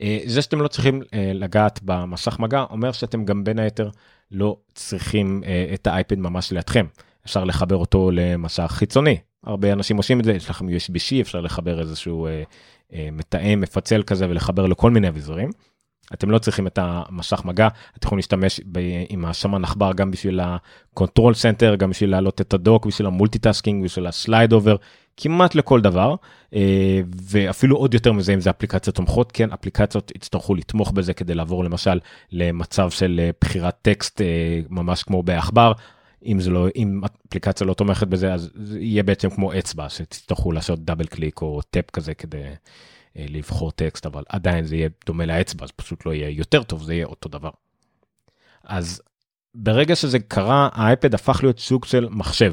[0.00, 3.90] אה, זה שאתם לא צריכים אה, לגעת במסך מגע אומר שאתם גם בין היתר
[4.30, 6.86] לא צריכים אה, את האייפד ממש לידכם.
[7.26, 9.16] אפשר לחבר אותו למסך חיצוני.
[9.44, 12.28] הרבה אנשים עושים את זה, יש לכם USB-C, אפשר לחבר איזשהו
[12.92, 15.50] מתאם, מפצל כזה ולחבר לכל מיני אביזרים.
[16.14, 20.40] אתם לא צריכים את המסך מגע, אתם יכולים להשתמש ב- עם הסמן עכבר גם בשביל
[20.40, 24.76] ה-control center, גם בשביל להעלות את ה dock, בשביל ה multitasking, בשביל ה slide over,
[25.16, 26.14] כמעט לכל דבר,
[26.54, 31.34] אה, ואפילו עוד יותר מזה אם זה אפליקציות תומכות, כן, אפליקציות יצטרכו לתמוך בזה כדי
[31.34, 32.00] לעבור למשל
[32.32, 35.72] למצב של אה, בחירת טקסט אה, ממש כמו בעכבר.
[36.26, 40.84] אם זה לא אם אפליקציה לא תומכת בזה אז יהיה בעצם כמו אצבע שתצטרכו לעשות
[40.84, 42.42] double click או tap כזה כדי
[43.16, 46.94] לבחור טקסט, אבל עדיין זה יהיה דומה לאצבע, אז פשוט לא יהיה יותר טוב, זה
[46.94, 47.50] יהיה אותו דבר.
[48.64, 49.02] אז
[49.54, 52.52] ברגע שזה קרה, האייפד הפך להיות סוג של מחשב.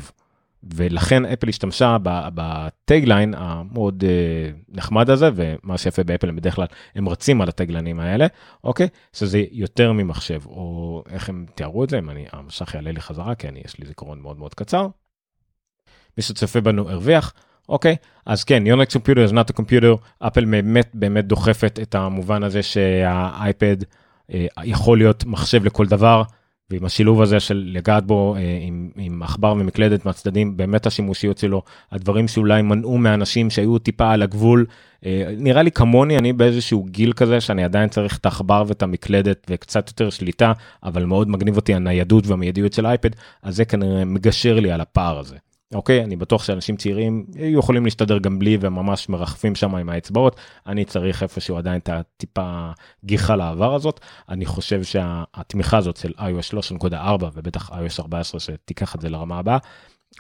[0.64, 6.66] ולכן אפל השתמשה ב tagline המאוד אה, נחמד הזה ומה שיפה באפל הם בדרך כלל
[6.96, 8.28] הם רצים על הטייגליינים האלה
[8.64, 13.02] אוקיי שזה יותר ממחשב או איך הם תיארו את זה אם אני המשך יעלה לי
[13.02, 14.88] חזרה כי אני יש לי זיכרון מאוד מאוד קצר.
[16.18, 17.34] מי שצופה בנו הרוויח
[17.70, 22.44] אוקיי אז כן יונקס קומפיוטר is not a computer אפל באמת באמת דוחפת את המובן
[22.44, 23.78] הזה שהאייפד
[24.34, 26.24] אה, יכול להיות מחשב לכל דבר.
[26.72, 31.62] ועם השילוב הזה של לגעת בו אה, עם, עם עכבר ומקלדת מהצדדים באמת השימושיות שלו
[31.92, 34.66] הדברים שאולי מנעו מאנשים שהיו טיפה על הגבול
[35.06, 39.48] אה, נראה לי כמוני אני באיזשהו גיל כזה שאני עדיין צריך את העכבר ואת המקלדת
[39.50, 40.54] וקצת יותר שליטה
[40.84, 43.10] אבל מאוד מגניב אותי הניידות והמיידיות של אייפד
[43.44, 45.36] אז זה כנראה מגשר לי על הפער הזה.
[45.74, 50.36] אוקיי אני בטוח שאנשים צעירים יכולים להסתדר גם בלי וממש מרחפים שם עם האצבעות.
[50.68, 52.72] אני צריך איפשהו עדיין את הטיפה
[53.06, 54.00] גיחה לעבר הזאת.
[54.30, 56.96] אני חושב שהתמיכה הזאת של iOS 3.4
[57.34, 59.58] ובטח iOS 14 שתיקח את זה לרמה הבאה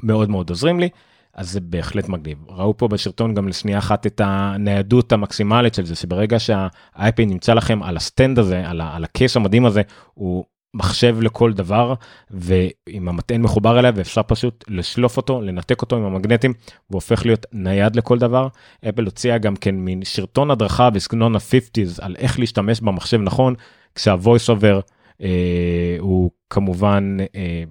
[0.04, 0.90] מאוד מאוד עוזרים לי.
[1.34, 2.38] אז זה בהחלט מגניב.
[2.50, 7.84] ראו פה בסרטון גם לשנייה אחת את הניידות המקסימלית של זה שברגע שהאייפד נמצא לכם
[7.84, 9.82] על ה stand הזה על, על ה case המדהים הזה
[10.14, 11.94] הוא מחשב לכל דבר
[12.30, 16.54] ועם המטען מחובר אליה ואפשר פשוט לשלוף אותו לנתק אותו עם המגנטים
[16.90, 18.48] והופך להיות נייד לכל דבר.
[18.90, 23.56] אפל הוציאה גם כן מין סרטון הדרכה בסגנון ה-50's על איך להשתמש במחשב נכון
[23.96, 24.82] כשה-voice over
[25.22, 27.64] אה, הוא כמובן אה,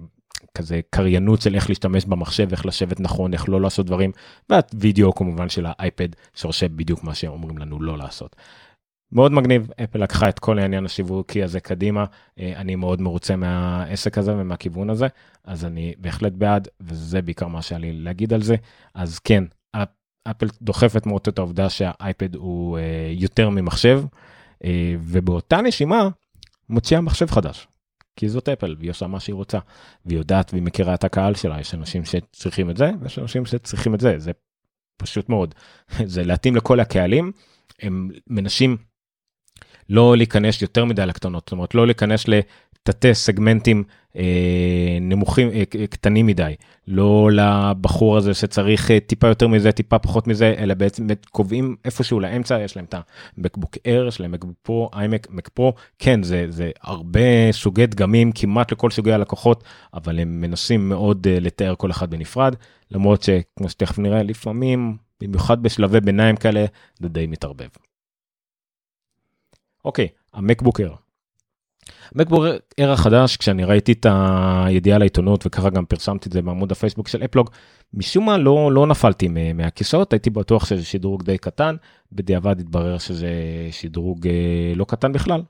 [0.55, 4.11] כזה קריינות של איך להשתמש במחשב איך לשבת נכון איך לא לעשות דברים
[4.49, 8.35] והווידאו כמובן של האייפד שעושה בדיוק מה שאומרים לנו לא לעשות.
[9.11, 12.05] מאוד מגניב אפל לקחה את כל העניין השיווקי הזה קדימה.
[12.39, 15.07] אה, אני מאוד מרוצה מהעסק הזה ומהכיוון הזה
[15.43, 18.55] אז אני בהחלט בעד וזה בעיקר מה שהיה לי להגיד על זה.
[18.93, 19.43] אז כן
[20.31, 24.03] אפל דוחפת מאוד את העובדה שהאייפד הוא אה, יותר ממחשב
[24.63, 26.07] אה, ובאותה נשימה
[26.69, 27.67] מוציאה מחשב חדש.
[28.15, 29.59] כי זאת אפל והיא עושה מה שהיא רוצה
[30.05, 31.59] והיא יודעת והיא מכירה את הקהל שלה.
[31.59, 34.31] יש אנשים שצריכים את זה ויש אנשים שצריכים את זה זה
[34.97, 35.55] פשוט מאוד.
[36.05, 37.31] זה להתאים לכל הקהלים
[37.81, 38.77] הם מנשים
[39.89, 43.83] לא להיכנס יותר מדי לקטנות, זאת אומרת לא להיכנס לתתי סגמנטים
[44.17, 46.55] אה, נמוכים, אה, קטנים מדי,
[46.87, 52.19] לא לבחור הזה שצריך אה, טיפה יותר מזה, טיפה פחות מזה, אלא בעצם קובעים איפשהו
[52.19, 52.95] לאמצע, יש להם את
[53.37, 58.31] המקבוק אר, יש להם מקבוק פרו, איימק, מק פרו, כן זה, זה הרבה סוגי דגמים
[58.31, 62.55] כמעט לכל סוגי הלקוחות, אבל הם מנסים מאוד אה, לתאר כל אחד בנפרד,
[62.91, 66.65] למרות שכמו שתכף נראה לפעמים במיוחד בשלבי ביניים כאלה,
[66.99, 67.88] זה די מתערבב.
[69.85, 70.93] אוקיי, המקבוק אר.
[72.15, 72.43] המקבוק
[72.79, 77.25] אר החדש, כשאני ראיתי את הידיעה לעיתונות וככה גם פרסמתי את זה בעמוד הפייסבוק של
[77.25, 77.49] אפלוג,
[77.93, 81.75] משום מה לא, לא נפלתי מהכיסאות, הייתי בטוח שזה שדרוג די קטן,
[82.11, 83.29] בדיעבד התברר שזה
[83.71, 85.41] שדרוג אה, לא קטן בכלל,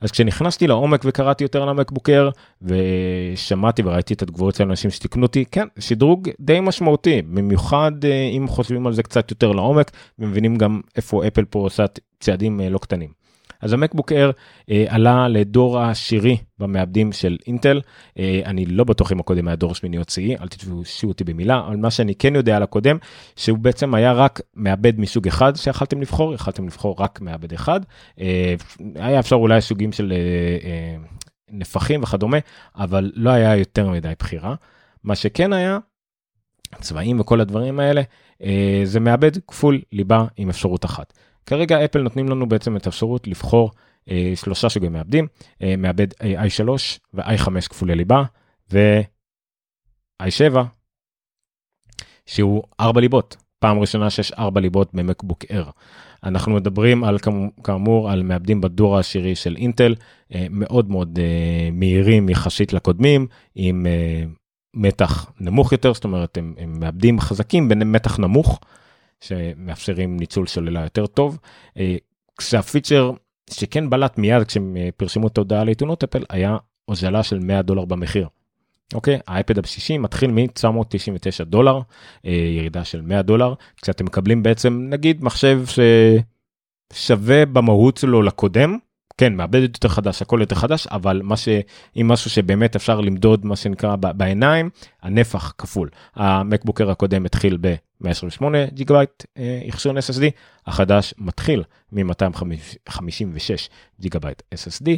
[0.00, 2.30] אז כשנכנסתי לעומק וקראתי יותר על המקבוקר
[2.62, 8.48] ושמעתי וראיתי את התגובות של אנשים שתיקנו אותי, כן, שדרוג די משמעותי, במיוחד אה, אם
[8.48, 11.84] חושבים על זה קצת יותר לעומק ומבינים גם איפה אפל פה עושה
[12.20, 13.19] צעדים אה, לא קטנים.
[13.60, 14.32] אז המקבוק אייר
[14.70, 17.80] אה, עלה לדור השירי במעבדים של אינטל.
[18.18, 21.62] אה, אני לא בטוח אם הקודם היה דור שמיני או צאי, אל תתפסו אותי במילה,
[21.66, 22.96] אבל מה שאני כן יודע על הקודם,
[23.36, 27.80] שהוא בעצם היה רק מעבד מסוג אחד שיכלתם לבחור, יכלתם לבחור רק מעבד אחד.
[28.20, 28.54] אה,
[28.94, 30.96] היה אפשר אולי סוגים של אה, אה,
[31.50, 32.38] נפחים וכדומה,
[32.76, 34.54] אבל לא היה יותר מדי בחירה.
[35.04, 35.78] מה שכן היה,
[36.80, 38.02] צבעים וכל הדברים האלה,
[38.42, 41.12] אה, זה מעבד כפול ליבה עם אפשרות אחת.
[41.46, 43.70] כרגע אפל נותנים לנו בעצם את האפשרות לבחור
[44.10, 45.26] אה, שלושה סוגי מעבדים,
[45.62, 46.68] אה, מעבד אה, i3
[47.14, 48.22] ו-i5 כפולי ליבה
[48.72, 50.56] ו-i7
[52.26, 55.70] שהוא ארבע ליבות, פעם ראשונה שיש ארבע ליבות במקבוק אר.
[56.24, 57.18] אנחנו מדברים על
[57.64, 59.94] כאמור על מעבדים בדור העשירי של אינטל
[60.34, 64.24] אה, מאוד מאוד אה, מהירים יחסית לקודמים עם אה,
[64.74, 68.60] מתח נמוך יותר זאת אומרת הם, הם מעבדים חזקים במתח נמוך
[69.20, 71.38] שמאפשרים ניצול סוללה יותר טוב.
[71.78, 71.96] אה,
[72.38, 73.12] כשהפיצ'ר
[73.50, 77.84] שכן בלט מיד כשהם אה, פרסמו את ההודעה לעיתונות אפל היה הוזלה של 100 דולר
[77.84, 78.28] במחיר.
[78.94, 81.80] אוקיי האייפד הבסיסי מתחיל מ-999 דולר
[82.26, 85.64] אה, ירידה של 100 דולר כשאתם מקבלים בעצם נגיד מחשב
[86.92, 88.78] ששווה במהות שלו לקודם
[89.18, 93.56] כן מעבד יותר חדש הכל יותר חדש אבל מה שאם משהו שבאמת אפשר למדוד מה
[93.56, 94.70] שנקרא בעיניים
[95.02, 97.56] הנפח כפול המקבוק אייר הקודם התחיל
[98.00, 99.24] ב-128 גיגה בייט
[99.70, 100.22] אחסון SSD
[100.66, 103.68] החדש מתחיל מ-256
[104.00, 104.88] גיגה בייט SSD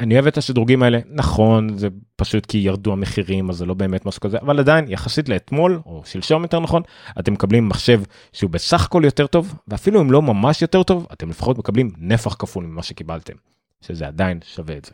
[0.00, 4.06] אני אוהב את השדרוגים האלה נכון זה פשוט כי ירדו המחירים אז זה לא באמת
[4.06, 6.82] משהו כזה אבל עדיין יחסית לאתמול או שלשום יותר נכון
[7.18, 11.30] אתם מקבלים מחשב שהוא בסך הכל יותר טוב ואפילו אם לא ממש יותר טוב אתם
[11.30, 13.34] לפחות מקבלים נפח כפול ממה שקיבלתם
[13.80, 14.92] שזה עדיין שווה את זה.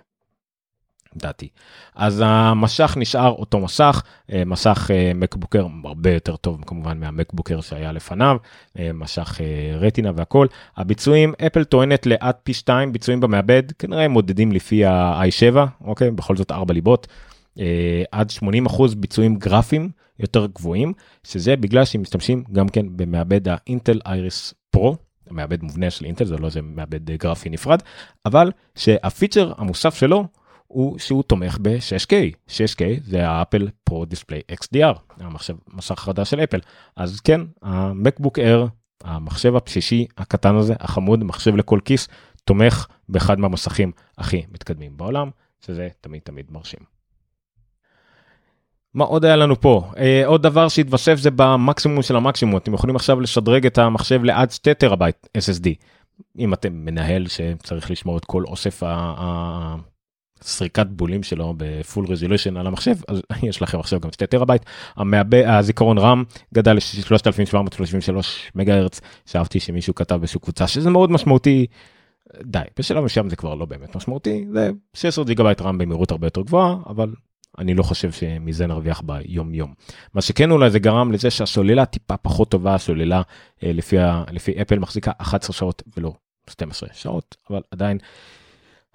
[1.17, 1.49] דעתי.
[1.95, 4.03] אז המשך נשאר אותו מסך,
[4.33, 8.37] אה, מסך אה, מקבוקר הרבה יותר טוב כמובן מהמקבוקר שהיה לפניו,
[8.79, 9.41] אה, משך
[9.81, 10.47] רטינה והכל.
[10.77, 16.11] הביצועים, אפל טוענת לעד פי 2 ביצועים במעבד, כנראה מודדים לפי ה-i7, אוקיי?
[16.11, 17.07] בכל זאת 4 ליבות.
[18.13, 20.93] עד 80% ביצועים גרפיים יותר גבוהים,
[21.25, 24.97] שזה בגלל שהם משתמשים גם כן במעבד האינטל אייריס פרו,
[25.31, 27.83] מעבד מובנה של אינטל, זה לא איזה מעבד גרפי נפרד,
[28.27, 30.25] אבל שהפיצ'ר המוסף שלו
[30.67, 32.13] הוא שהוא תומך ב-6K,
[32.49, 36.61] 6K זה האפל Pro Display XDR, המחשב מסך חדש של אפל,
[36.97, 38.67] אז כן, המקבוק אייר,
[39.05, 42.09] המחשב הבסיסי הקטן הזה, החמוד, מחשב לכל כיס,
[42.45, 46.81] תומך באחד מהמסכים הכי מתקדמים בעולם, שזה תמיד תמיד מרשים.
[48.95, 49.91] מה עוד היה לנו פה?
[49.97, 54.51] אה, עוד דבר שהתווסף זה במקסימום של המקסימום, אתם יכולים עכשיו לשדרג את המחשב לעד
[54.51, 55.69] 2 טראבייט SSD.
[56.39, 58.83] אם אתם מנהל שצריך לשמור את כל אוסף.
[60.43, 64.63] סריקת בולים שלו ב full resolution על המחשב אז יש לכם עכשיו גם 2 טראבייט
[64.97, 66.25] המעבד הזיכרון RAM
[66.55, 68.17] גדל ל-3733
[68.55, 71.67] מגה הרץ שאהבתי שמישהו כתב באיזושהי קבוצה שזה מאוד משמעותי.
[72.43, 76.27] די בשלב מסוים זה כבר לא באמת משמעותי זה 16 גיגה בייט RAM במהירות הרבה
[76.27, 77.15] יותר גבוהה אבל
[77.59, 79.75] אני לא חושב שמזה נרוויח ביום יום.
[80.15, 83.23] מה שכן אולי זה גרם לזה שהסוללה טיפה פחות טובה הסוללה
[83.65, 83.97] אה, לפי,
[84.33, 86.13] לפי אפל מחזיקה 11 שעות ולא
[86.51, 87.99] 12 שעות אבל עדיין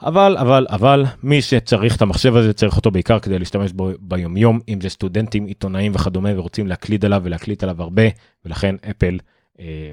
[0.01, 4.59] אבל אבל אבל מי שצריך את המחשב הזה צריך אותו בעיקר כדי להשתמש בו ביומיום
[4.69, 8.03] אם זה סטודנטים עיתונאים וכדומה ורוצים להקליד עליו ולהקליט עליו הרבה
[8.45, 9.19] ולכן אפל
[9.59, 9.91] אה,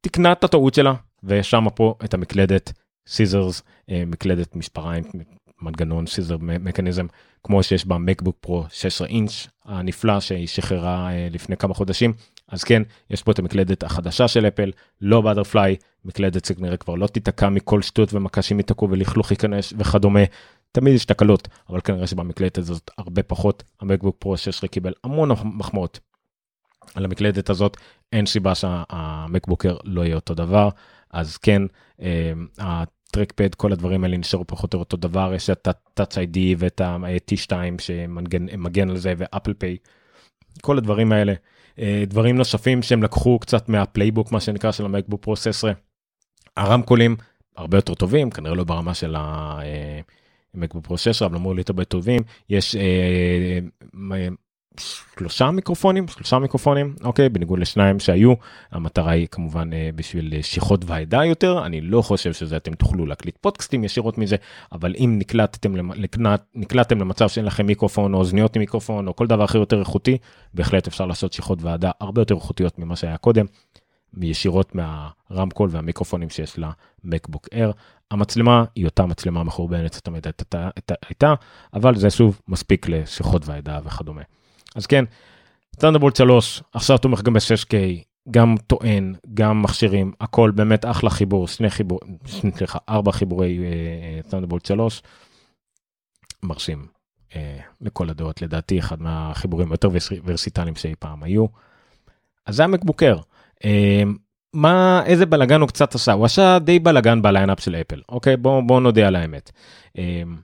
[0.00, 2.72] תקנה את הטעות שלה ושמה פה את המקלדת
[3.06, 5.04] scissors אה, מקלדת מספריים
[5.62, 7.06] מנגנון scissor mechanism
[7.44, 12.12] כמו שיש במקבוק פרו 16 אינץ' הנפלא שהיא שחררה אה, לפני כמה חודשים.
[12.48, 17.06] אז כן יש פה את המקלדת החדשה של אפל לא באטרפליי מקלדת שכנראה כבר לא
[17.06, 20.20] תיתקע מכל שטות ומקשים ייתקעו ולכלוך ייכנס וכדומה.
[20.72, 23.62] תמיד יש תקלות אבל כנראה שבמקלדת הזאת הרבה פחות.
[23.80, 26.00] המקבוק פרו 16 קיבל המון מחמאות.
[26.94, 27.76] על המקלדת הזאת
[28.12, 30.68] אין סיבה שהמקבוקר לא יהיה אותו דבר.
[31.10, 31.62] אז כן
[32.02, 35.34] אה, הטרקפד כל הדברים האלה נשארו פחות או יותר אותו דבר.
[35.34, 39.76] יש את ה-touch ID ואת ה-T2 שמגן על זה ואפל פיי.
[40.60, 41.34] כל הדברים האלה.
[41.78, 45.72] אה, דברים נוספים שהם לקחו קצת מהפלייבוק מה שנקרא של המקבוק פרו 16
[46.60, 47.16] הרמקולים
[47.56, 49.16] הרבה יותר טובים כנראה לא ברמה של
[50.54, 52.76] המקבוק פרו 16 אבל אמור להיות הרבה טובים יש
[54.78, 58.34] שלושה מיקרופונים שלושה מיקרופונים אוקיי בניגוד לשניים שהיו.
[58.72, 61.66] המטרה היא כמובן אה, בשביל שיחות ועדה יותר.
[61.66, 64.36] אני לא חושב שזה אתם תוכלו להקליט פודקאסטים ישירות מזה
[64.72, 69.26] אבל אם נקלטתם נקלט, נקלטתם למצב שאין לכם מיקרופון או אוזניות עם מיקרופון או כל
[69.26, 70.18] דבר אחר יותר איכותי
[70.54, 73.46] בהחלט אפשר לעשות שיחות ועדה הרבה יותר איכותיות ממה שהיה קודם.
[74.22, 76.58] ישירות מהרמקול והמיקרופונים שיש
[77.04, 77.70] למקבוק אר.
[78.10, 80.26] המצלמה היא אותה מצלמה מחורבנת שתמיד
[81.08, 81.34] הייתה,
[81.74, 84.22] אבל זה שוב מספיק לשיחות ועדה וכדומה.
[84.74, 85.04] אז כן,
[85.76, 87.74] תנדבולט 3 עכשיו תומך גם ב-6K,
[88.30, 93.58] גם טוען, גם מכשירים, הכל באמת אחלה חיבור, שני חיבור, סליחה, ארבע חיבורי
[94.28, 95.02] ת'נדרבולט uh, 3,
[96.42, 96.86] מרשים
[97.30, 97.34] uh,
[97.80, 99.88] לכל הדעות, לדעתי אחד מהחיבורים היותר
[100.24, 101.46] ורסטיליים שאי פעם היו.
[102.46, 103.16] אז זה המקבוק אייר.
[103.62, 103.66] Uh,
[104.54, 106.12] מה איזה בלאגן הוא קצת עשה?
[106.12, 108.36] הוא עשה די בלאגן ב lineup של אפל אוקיי?
[108.36, 109.50] בוא בוא נודה על האמת.
[109.98, 110.36] אמ,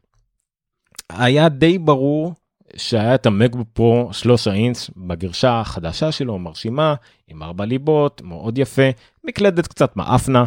[1.10, 2.34] היה די ברור
[2.76, 6.94] שהיה את המקבוק פרו 13 אינץ בגרסה החדשה שלו מרשימה
[7.28, 8.90] עם ארבע ליבות מאוד יפה
[9.24, 10.44] מקלדת קצת מאפנה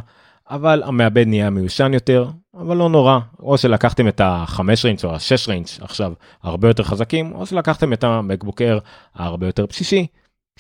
[0.50, 3.20] אבל המעבד נהיה מיושן יותר אבל לא נורא.
[3.40, 8.04] או שלקחתם את החמש ריינץ' או השש ריינץ' עכשיו הרבה יותר חזקים או שלקחתם את
[8.04, 8.80] המקבוק אר
[9.16, 10.08] הרבה יותר בסיסי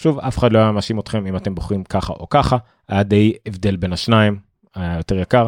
[0.01, 2.57] שוב, אף אחד לא היה מאשים אתכם אם אתם בוחרים ככה או ככה,
[2.87, 4.39] היה די הבדל בין השניים,
[4.75, 5.47] היה יותר יקר.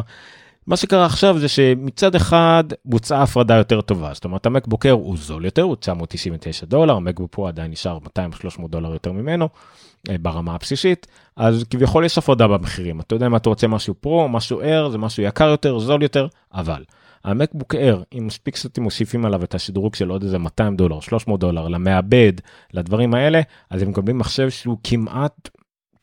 [0.66, 5.44] מה שקרה עכשיו זה שמצד אחד בוצעה הפרדה יותר טובה, זאת אומרת המקבוקר הוא זול
[5.44, 7.98] יותר, הוא 999 דולר, המקבוק פה עדיין נשאר
[8.58, 9.48] 200-300 דולר יותר ממנו
[10.10, 14.28] אה, ברמה הבסיסית, אז כביכול יש הפרדה במחירים, אתה יודע אם אתה רוצה משהו פרו,
[14.28, 16.84] משהו אר, זה משהו יקר יותר, זול יותר, אבל
[17.24, 21.40] המקבוק אר אם מספיק קצת מוסיפים עליו את השדרוג של עוד איזה 200 דולר 300
[21.40, 22.32] דולר למעבד
[22.72, 25.48] לדברים האלה אז הם מקבלים מחשב שהוא כמעט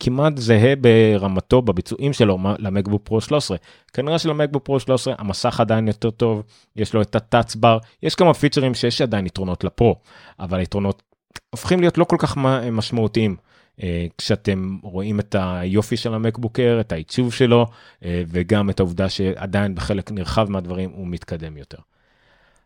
[0.00, 3.56] כמעט זהה ברמתו בביצועים שלו למקבוק פרו 13
[3.92, 6.42] כנראה שלמקבוק פרו 13 המסך עדיין יותר טוב
[6.76, 9.96] יש לו את הטאץ בר יש כמה פיצ'רים שיש עדיין יתרונות לפרו
[10.40, 11.02] אבל היתרונות
[11.50, 12.36] הופכים להיות לא כל כך
[12.72, 13.36] משמעותיים.
[13.82, 17.66] אה, כשאתם רואים את היופי של המקבוקר, את העיצוב שלו,
[18.04, 21.78] אה, וגם את העובדה שעדיין בחלק נרחב מהדברים הוא מתקדם יותר.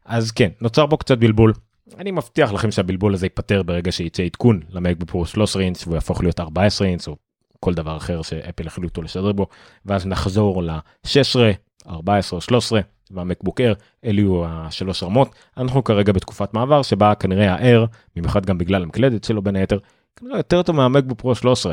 [0.04, 1.52] אז כן, נוצר בו קצת בלבול.
[1.98, 6.22] אני מבטיח לכם שהבלבול הזה ייפתר ברגע שייצא עדכון למקבוק פרו 13 אינץ והוא יהפוך
[6.22, 7.16] להיות 14 אינץ או
[7.60, 9.46] כל דבר אחר שאפל החליטו לשדר בו,
[9.86, 11.40] ואז נחזור ל-16,
[11.88, 13.72] 14 או 13 והמקבוקר,
[14.04, 15.34] אלו יהיו השלוש רמות.
[15.56, 19.78] אנחנו כרגע בתקופת מעבר שבה כנראה ה-R, במיוחד גם בגלל המקלדת שלו בין היתר,
[20.16, 21.72] כנראה יותר טוב מהמקבוק פרו 13.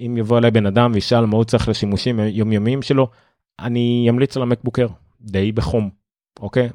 [0.00, 3.08] אם יבוא אליי בן אדם וישאל מה הוא צריך לשימושים יומיומיים שלו,
[3.58, 4.86] אני אמליץ על המקבוקר,
[5.20, 5.90] די בחום.
[6.40, 6.68] אוקיי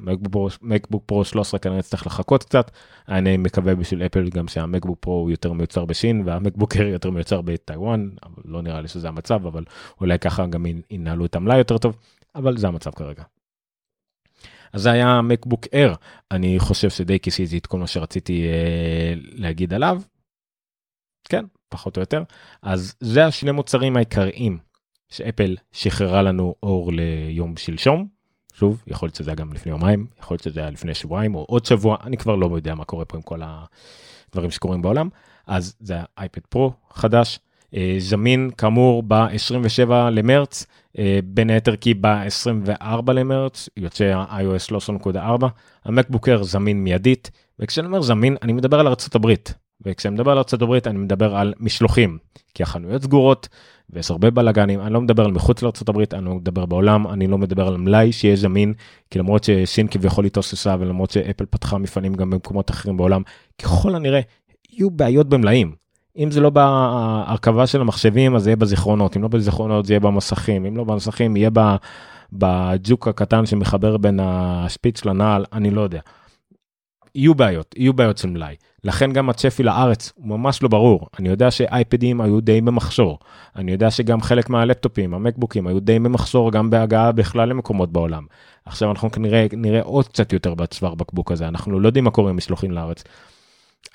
[0.62, 2.70] מקבוק פרו 13 כנראה צריך לחכות קצת
[3.08, 8.08] אני מקווה בשביל אפל גם שהמקבוק פרו הוא יותר מיוצר בשין והמקבוקר יותר מיוצר בטיוואן
[8.22, 9.64] אבל לא נראה לי שזה המצב אבל
[10.00, 11.96] אולי ככה גם ינהלו את המלאי יותר טוב
[12.34, 13.22] אבל זה המצב כרגע.
[14.72, 15.94] אז זה היה מקבוק אר
[16.30, 20.02] אני חושב שדי כיסיתי את כל מה שרציתי אה, להגיד עליו
[21.28, 22.22] כן, פחות או יותר.
[22.62, 24.58] אז זה השני מוצרים העיקריים
[25.08, 28.06] שאפל שחררה לנו אור ליום שלשום.
[28.54, 31.44] שוב, יכול להיות שזה היה גם לפני יומיים, יכול להיות שזה היה לפני שבועיים או
[31.48, 35.08] עוד שבוע, אני כבר לא יודע מה קורה פה עם כל הדברים שקורים בעולם.
[35.46, 37.38] אז זה האייפד פרו חדש,
[37.74, 40.66] אה, זמין כאמור ב-27 למרץ,
[40.98, 44.72] אה, בין היתר כי ב-24 למרץ יוצא ה-iOS
[45.14, 45.46] 13.4,
[45.84, 49.34] המקבוקר זמין מיידית, וכשאני אומר זמין אני מדבר על ארה"ב,
[49.86, 52.18] וכשאני מדבר על ארה"ב אני מדבר על משלוחים,
[52.54, 53.48] כי החנויות סגורות
[53.90, 57.38] ויש הרבה בלאגנים, אני לא מדבר על מחוץ לארה"ב, אני לא מדבר בעולם, אני לא
[57.38, 58.74] מדבר על מלאי שיהיה זמין,
[59.10, 63.22] כי למרות שסין כביכול התאוססה ולמרות שאפל פתחה מפעלים גם במקומות אחרים בעולם,
[63.62, 64.20] ככל הנראה
[64.72, 65.72] יהיו בעיות במלאים.
[66.18, 70.00] אם זה לא בהרכבה של המחשבים אז זה יהיה בזיכרונות, אם לא בזיכרונות זה יהיה
[70.00, 71.50] במסכים, אם לא במסכים יהיה
[72.32, 76.00] בג'וק הקטן שמחבר בין השפיץ לנעל, אני לא יודע.
[77.14, 78.56] יהיו בעיות, יהיו בעיות של מלאי.
[78.84, 81.06] לכן גם הצפי לארץ הוא ממש לא ברור.
[81.18, 83.18] אני יודע שאייפדים היו די במחסור.
[83.56, 88.26] אני יודע שגם חלק מהלפטופים, המקבוקים, היו די במחסור גם בהגעה בכלל למקומות בעולם.
[88.66, 92.30] עכשיו אנחנו כנראה נראה עוד קצת יותר בצוואר בקבוק הזה, אנחנו לא יודעים מה קורה
[92.30, 93.04] עם משלוחים לארץ.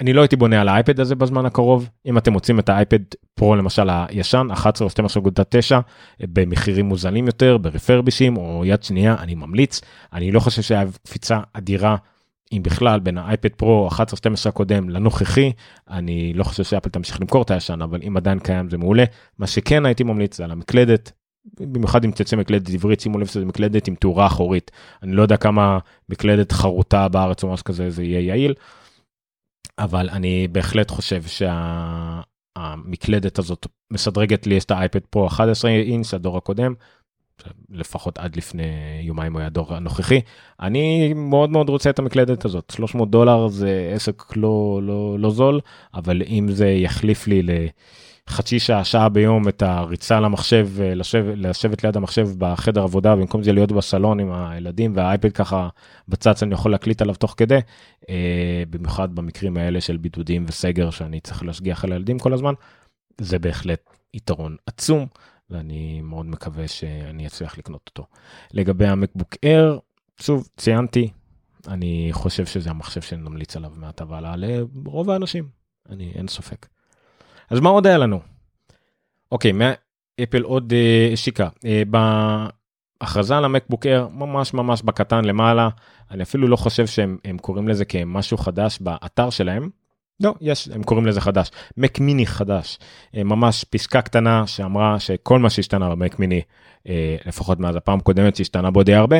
[0.01, 2.99] אני לא הייתי בונה על האייפד הזה בזמן הקרוב אם אתם מוצאים את האייפד
[3.35, 5.75] פרו למשל הישן 11 או 12.9
[6.21, 9.81] במחירים מוזלים יותר ברפרבישים או יד שנייה אני ממליץ
[10.13, 11.95] אני לא חושב שהיה קפיצה אדירה
[12.53, 13.97] אם בכלל בין האייפד פרו 11-12
[14.45, 15.51] הקודם לנוכחי
[15.89, 19.03] אני לא חושב שאפל תמשיך למכור את הישן אבל אם עדיין קיים זה מעולה
[19.39, 21.11] מה שכן הייתי ממליץ זה על המקלדת.
[21.59, 24.71] במיוחד אם תצא מקלדת עברית שימו לב שזה מקלדת עם תאורה אחורית
[25.03, 25.79] אני לא יודע כמה
[26.09, 28.53] מקלדת חרוטה בארץ או משהו כזה זה יהיה יעיל.
[29.79, 31.23] אבל אני בהחלט חושב
[32.57, 36.73] שהמקלדת הזאת משדרגת לי את האייפד פרו 11 אינץ הדור הקודם
[37.69, 38.63] לפחות עד לפני
[39.01, 40.21] יומיים הוא היה הדור הנוכחי.
[40.61, 45.59] אני מאוד מאוד רוצה את המקלדת הזאת 300 דולר זה עסק לא לא לא זול
[45.93, 47.41] אבל אם זה יחליף לי
[48.29, 53.53] לחצי שעה שעה ביום את הריצה למחשב לשבת לשבת ליד המחשב בחדר עבודה במקום זה
[53.53, 55.69] להיות בסלון עם הילדים והאייפד ככה
[56.07, 57.59] בצד אני יכול להקליט עליו תוך כדי
[58.09, 62.53] אה, במיוחד במקרים האלה של בידודים וסגר שאני צריך להשגיח על הילדים כל הזמן
[63.21, 63.79] זה בהחלט
[64.13, 65.07] יתרון עצום.
[65.49, 68.05] ואני מאוד מקווה שאני אצליח לקנות אותו.
[68.53, 69.79] לגבי המקבוק אייר,
[70.19, 71.09] שוב ציינתי,
[71.67, 75.47] אני חושב שזה המחשב שנמליץ עליו מעתה והלאה לרוב האנשים,
[75.89, 76.67] אני אין ספק.
[77.49, 78.19] אז מה עוד היה לנו?
[79.31, 81.49] אוקיי, מאפל עוד אה, השיקה.
[81.65, 81.83] אה,
[83.01, 85.69] בהכרזה על המקבוק אייר, ממש ממש בקטן למעלה,
[86.11, 89.69] אני אפילו לא חושב שהם קוראים לזה כמשהו חדש באתר שלהם,
[90.19, 91.51] לא, יש, הם קוראים לזה חדש.
[91.77, 92.79] מק מיני חדש.
[93.15, 96.41] אה, ממש פסקה קטנה שאמרה שכל מה שהשתנה במק מיני,
[96.87, 99.17] אה, לפחות מאז הפעם הקודמת שהשתנה בו די הרבה,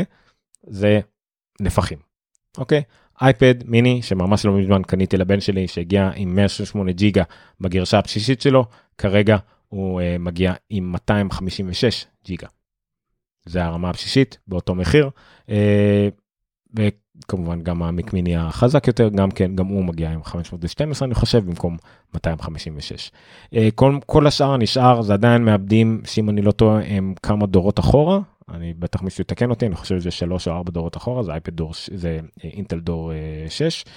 [0.68, 1.00] זה
[1.62, 1.98] נפחים.
[2.58, 2.84] אוקיי?
[3.22, 7.24] אייפד מיני שממש לא מזמן קניתי לבן שלי שהגיע עם 168 ג'יגה
[7.62, 8.66] בגרשה הבסיסית שלו,
[8.98, 9.38] כרגע
[9.68, 12.48] הוא uh, מגיע עם 256 ג'יגה.
[13.45, 15.10] זה הרמה הבסיסית באותו מחיר.
[17.28, 21.78] כמובן גם המקמיני החזק יותר גם כן גם הוא מגיע עם 512 אני חושב במקום
[22.13, 23.11] 256.
[23.55, 27.80] אה, כל, כל השאר נשאר זה עדיין מאבדים שאם אני לא טועה הם כמה דורות
[27.80, 28.20] אחורה
[28.53, 31.53] אני בטח מישהו יתקן אותי אני חושב שזה שלוש או ארבע דורות אחורה זה אייפד
[31.53, 33.11] דור זה אה, אינטל דור
[33.49, 33.61] 6.
[33.88, 33.91] אה,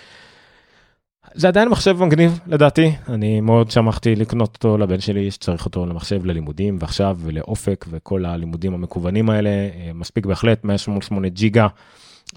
[1.34, 6.26] זה עדיין מחשב מגניב לדעתי אני מאוד שמחתי לקנות אותו לבן שלי שצריך אותו למחשב
[6.26, 9.50] ללימודים ועכשיו ולאופק וכל הלימודים המקוונים האלה
[9.94, 11.66] מספיק בהחלט 188 ג'יגה.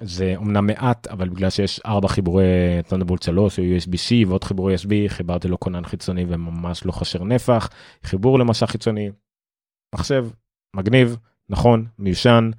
[0.01, 2.45] זה אמנם מעט אבל בגלל שיש ארבע חיבורי
[2.87, 7.69] תנדבולט 3 או USB-C ועוד חיבורי USB חיברתי לו כונן חיצוני וממש לא חשר נפח
[8.03, 9.11] חיבור למסך חיצוני.
[9.95, 10.27] מחשב
[10.75, 11.17] מגניב
[11.49, 12.51] נכון מיושן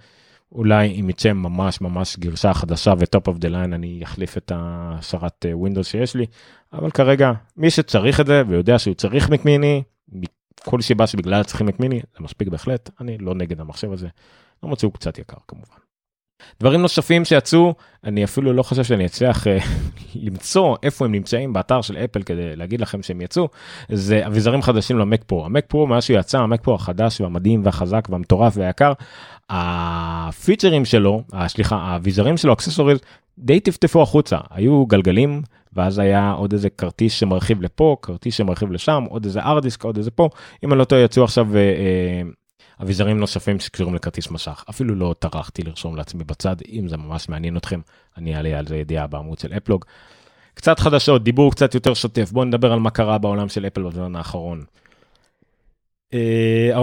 [0.52, 4.52] אולי אם יצא ממש ממש גרסה חדשה ו top of the line אני אחליף את
[4.54, 6.26] השרת ווינדוס שיש לי
[6.72, 9.82] אבל כרגע מי שצריך את זה ויודע שהוא צריך מק מיני
[10.64, 14.08] כל סיבה שבגלל צריכים מק מיני זה מספיק בהחלט אני לא נגד המחשב הזה
[14.62, 15.83] למרות שהוא קצת יקר כמובן.
[16.60, 17.74] דברים נוספים שיצאו
[18.04, 19.58] אני אפילו לא חושב שאני אצליח אה,
[20.26, 23.48] למצוא איפה הם נמצאים באתר של אפל כדי להגיד לכם שהם יצאו
[23.88, 28.08] זה אביזרים חדשים למק פרו המק פרו מאז שהוא יצא המק פרו החדש והמדהים והחזק
[28.10, 28.92] והמטורף והיקר
[29.50, 32.98] הפיצ'רים שלו סליחה האביזרים שלו אקססוריז
[33.38, 35.42] די טפטפו החוצה היו גלגלים
[35.72, 40.10] ואז היה עוד איזה כרטיס שמרחיב לפה כרטיס שמרחיב לשם עוד איזה ארדיסק עוד איזה
[40.10, 40.28] פה
[40.64, 41.56] אם אני לא טועה יצאו עכשיו.
[41.56, 42.22] אה, אה,
[42.82, 47.56] אביזרים נוספים שקשורים לכרטיס משך אפילו לא טרחתי לרשום לעצמי בצד אם זה ממש מעניין
[47.56, 47.80] אתכם
[48.16, 49.84] אני אעלה על זה ידיעה בעמוד של אפלוג.
[50.54, 52.32] קצת חדשות דיבור קצת יותר שוטף.
[52.32, 54.64] בוא נדבר על מה קרה בעולם של אפל בזמן האחרון.
[56.10, 56.16] Uh,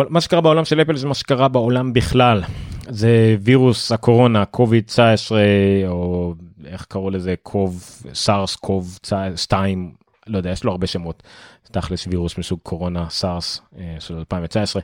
[0.09, 2.43] מה שקרה בעולם של אפל זה מה שקרה בעולם בכלל.
[2.89, 5.41] זה וירוס הקורונה קוביד 19
[5.87, 6.33] או
[6.65, 8.99] איך קראו לזה קוב SARS CoV
[9.35, 9.91] 2
[10.27, 11.23] לא יודע יש לו הרבה שמות.
[11.71, 14.81] תכלס וירוס מסוג קורונה סארס uh, של 2019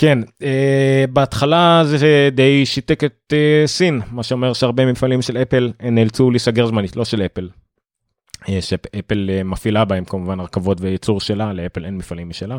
[0.00, 0.44] כן, uh,
[1.12, 6.66] בהתחלה זה די שיתק את uh, סין, מה שאומר שהרבה מפעלים של אפל נאלצו להיסגר
[6.66, 7.48] זמנית, לא של אפל.
[8.60, 12.58] שאפל מפעילה בהם כמובן הרכבות וייצור שלה, לאפל אין מפעלים משלה.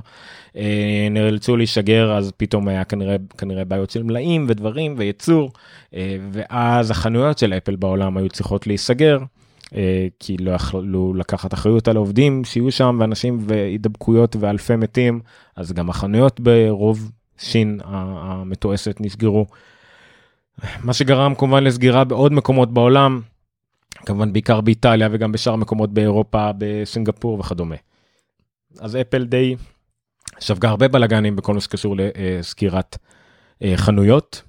[1.11, 5.51] נאלצו להיסגר, אז פתאום היה כנראה, כנראה בעיות של מלאים ודברים וייצור,
[6.31, 9.17] ואז החנויות של אפל בעולם היו צריכות להיסגר.
[10.19, 15.19] כי לא יכלו לקחת אחריות על עובדים שיהיו שם ואנשים והידבקויות ואלפי מתים
[15.55, 19.45] אז גם החנויות ברוב שין המתועסת נסגרו.
[20.83, 23.21] מה שגרם כמובן לסגירה בעוד מקומות בעולם,
[24.05, 27.75] כמובן בעיקר באיטליה וגם בשאר מקומות באירופה, בסינגפור וכדומה.
[28.79, 29.55] אז אפל די
[30.39, 32.97] ספגה הרבה בלאגנים בכל מה שקשור לסגירת
[33.63, 34.43] אה, חנויות.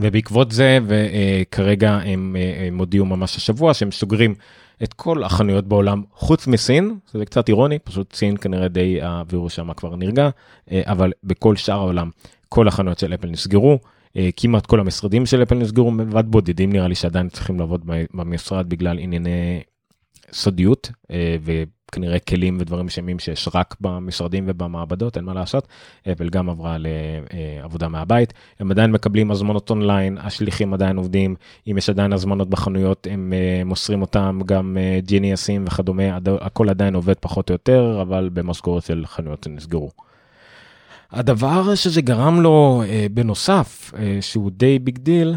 [0.00, 4.34] ובעקבות זה וכרגע הם, אה, הם הודיעו ממש השבוע שהם סוגרים
[4.84, 9.72] את כל החנויות בעולם חוץ מסין זה קצת אירוני פשוט סין כנראה די הווירוס שם
[9.72, 10.28] כבר נרגע
[10.72, 12.10] אה, אבל בכל שאר העולם
[12.48, 13.78] כל החנויות של אפל נסגרו
[14.16, 18.68] אה, כמעט כל המשרדים של אפל נסגרו מלבד בודדים נראה לי שעדיין צריכים לעבוד במשרד
[18.68, 19.62] בגלל ענייני
[20.32, 20.90] סודיות
[21.94, 25.68] כנראה כלים ודברים שמים שיש רק במשרדים ובמעבדות אין מה לעשות.
[26.12, 28.32] אפל גם עברה לעבודה מהבית.
[28.60, 31.34] הם עדיין מקבלים הזמנות אונליין השליחים עדיין עובדים.
[31.70, 36.02] אם יש עדיין הזמנות בחנויות הם אה, מוסרים אותם גם ג'יניאסים אה, וכדומה
[36.40, 39.90] הכל עדיין עובד פחות או יותר אבל במשכורת של חנויות נסגרו.
[41.10, 45.34] הדבר שזה גרם לו אה, בנוסף שהוא די big deal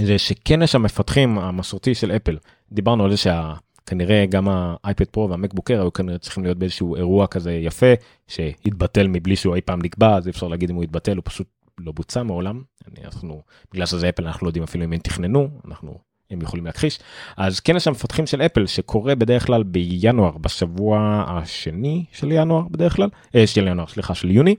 [0.00, 2.36] זה שכנס המפתחים המסורתי של אפל.
[2.72, 3.54] דיברנו על זה שה...
[3.90, 7.86] כנראה גם האייפד פרו והמקבוק אייר היו כנראה צריכים להיות באיזשהו אירוע כזה יפה
[8.28, 11.46] שהתבטל מבלי שהוא אי פעם נקבע אז אי אפשר להגיד אם הוא התבטל הוא פשוט
[11.78, 12.62] לא בוצע מעולם
[13.04, 15.98] אנחנו בגלל שזה אפל אנחנו לא יודעים אפילו אם הם תכננו אנחנו
[16.30, 16.98] הם יכולים להכחיש
[17.36, 23.08] אז כנס המפתחים של אפל שקורה בדרך כלל בינואר בשבוע השני של ינואר בדרך כלל
[23.34, 24.54] אה, של ינואר סליחה של יוני.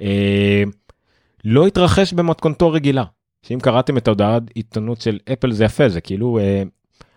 [0.00, 0.62] אה,
[1.44, 3.04] לא התרחש במתכונתו רגילה
[3.42, 6.62] שאם קראתם את ההודעת עיתונות של אפל זה יפה זה כאילו אה,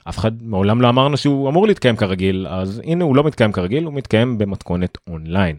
[0.10, 3.84] אף אחד מעולם לא אמרנו שהוא אמור להתקיים כרגיל אז הנה הוא לא מתקיים כרגיל
[3.84, 5.56] הוא מתקיים במתכונת אונליין.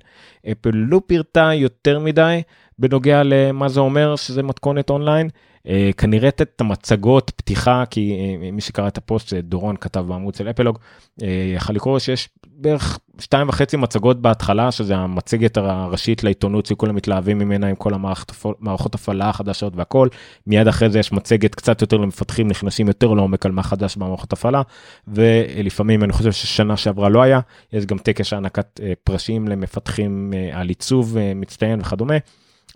[0.53, 2.43] אפל לא פירטה יותר מדי
[2.79, 5.29] בנוגע למה זה אומר שזה מתכונת אונליין.
[5.69, 10.51] אה, כנראה את המצגות פתיחה כי אה, מי שקרא את הפוסט שדורון כתב בעמוד של
[10.51, 10.79] אפלוג
[11.23, 17.39] אה, יכול לקרוא שיש בערך שתיים וחצי מצגות בהתחלה שזה המצגת הראשית לעיתונות שכולם מתלהבים
[17.39, 20.09] ממנה עם כל המערכות הפעלה החדשות והכל
[20.47, 24.33] מיד אחרי זה יש מצגת קצת יותר למפתחים נכנסים יותר לעומק על מה חדש במערכות
[24.33, 24.63] הפעלה
[25.09, 27.41] ולפעמים אני חושב ששנה שעברה לא היה
[27.73, 32.15] יש גם טקס הענקת פרשים למפתחים על עיצוב מצטיין וכדומה.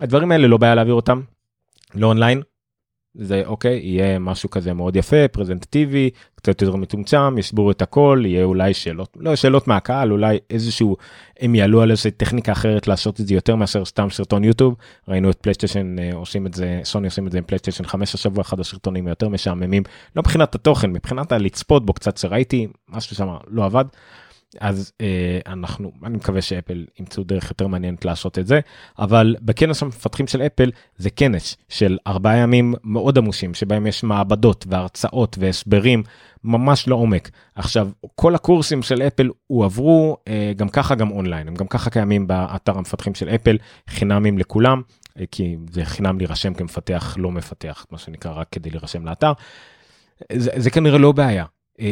[0.01, 1.21] הדברים האלה לא בעיה להעביר אותם
[1.95, 2.41] לא אונליין
[3.19, 8.43] זה אוקיי יהיה משהו כזה מאוד יפה פרזנטטיבי קצת יותר מצומצם יסבירו את הכל יהיה
[8.43, 10.97] אולי שאלות לא שאלות מהקהל אולי איזשהו
[11.39, 14.75] הם יעלו על איזה טכניקה אחרת לעשות את זה יותר מאשר סתם סרטון יוטיוב
[15.07, 18.41] ראינו את פלייסטיישן אה, עושים את זה סוני עושים את זה עם פלייסטיישן 5 השבוע
[18.41, 19.83] אחד הסרטונים היותר משעממים
[20.15, 23.85] לא מבחינת התוכן מבחינת הלצפות בו קצת שראיתי משהו שם לא עבד.
[24.59, 28.59] אז אה, אנחנו אני מקווה שאפל ימצאו דרך יותר מעניינת לעשות את זה
[28.99, 34.65] אבל בכנס המפתחים של אפל זה כנס של ארבעה ימים מאוד עמוסים שבהם יש מעבדות
[34.69, 36.03] והרצאות והסברים
[36.43, 41.67] ממש לעומק עכשיו כל הקורסים של אפל הועברו אה, גם ככה גם אונליין הם גם
[41.67, 43.57] ככה קיימים באתר המפתחים של אפל
[43.89, 44.81] חינמים לכולם
[45.19, 49.33] אה, כי זה חינם להירשם כמפתח לא מפתח מה שנקרא רק כדי להירשם לאתר.
[50.33, 51.45] זה, זה כנראה לא בעיה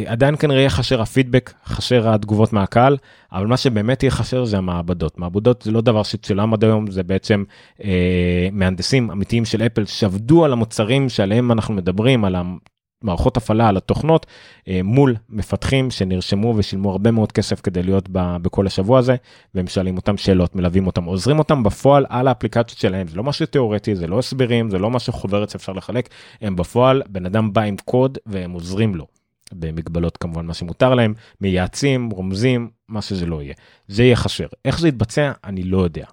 [0.06, 2.96] עדיין כנראה יהיה חשר הפידבק, חשר התגובות מהקהל,
[3.32, 5.18] אבל מה שבאמת יהיה חשר זה המעבדות.
[5.18, 7.44] מעבדות זה לא דבר שצולם עד היום, זה בעצם
[7.84, 12.36] אה, מהנדסים אמיתיים של אפל שעבדו על המוצרים שעליהם אנחנו מדברים, על
[13.02, 14.26] המערכות הפעלה, על התוכנות,
[14.68, 19.16] אה, מול מפתחים שנרשמו ושילמו הרבה מאוד כסף כדי להיות ב, בכל השבוע הזה,
[19.54, 23.08] והם שואלים אותם שאלות, מלווים אותם, עוזרים אותם בפועל על האפליקציות שלהם.
[23.08, 26.08] זה לא משהו תיאורטי, זה לא הסברים, זה לא משהו חוברת שאפשר לחלק,
[26.40, 29.06] הם בפועל, בן אדם בא עם קוד והם עוזרים לו.
[29.52, 33.54] במגבלות כמובן מה שמותר להם, מייעצים, רומזים, מה שזה לא יהיה.
[33.88, 34.46] זה יהיה חסר.
[34.64, 35.32] איך זה יתבצע?
[35.44, 36.06] אני לא יודע.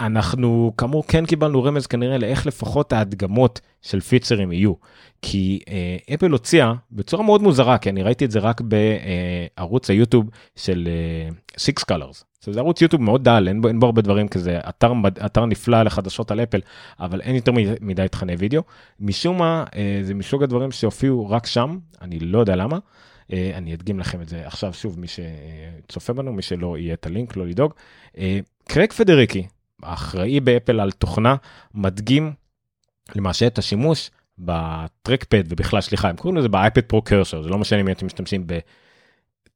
[0.00, 4.72] אנחנו כאמור כן קיבלנו רמז כנראה לאיך לפחות ההדגמות של פיצרים יהיו.
[5.22, 10.30] כי אה, אפל הוציאה בצורה מאוד מוזרה, כי אני ראיתי את זה רק בערוץ היוטיוב
[10.56, 10.88] של
[11.66, 12.24] אה, MacRumors.
[12.44, 14.92] זה ערוץ יוטיוב מאוד דל, אין בו, אין בו הרבה דברים כזה, אתר,
[15.26, 16.60] אתר נפלא לחדשות על אפל,
[17.00, 18.62] אבל אין יותר מדי תכני וידאו.
[19.00, 22.78] משום מה, אה, זה מסוג הדברים שהופיעו רק שם, אני לא יודע למה.
[23.32, 27.06] אה, אני אדגים לכם את זה עכשיו שוב, מי שצופה בנו, מי שלא יהיה את
[27.06, 27.74] הלינק, לא לדאוג.
[28.18, 28.38] אה,
[28.68, 29.46] קרייג פדריגי,
[29.82, 31.36] האחראי באפל על תוכנה,
[31.74, 32.32] מדגים
[33.14, 37.80] למעשה את השימוש בטרקפד ובכלל סליחה הם קוראים לזה באייפד פרו קרסר זה לא משנה
[37.80, 38.46] אם אתם משתמשים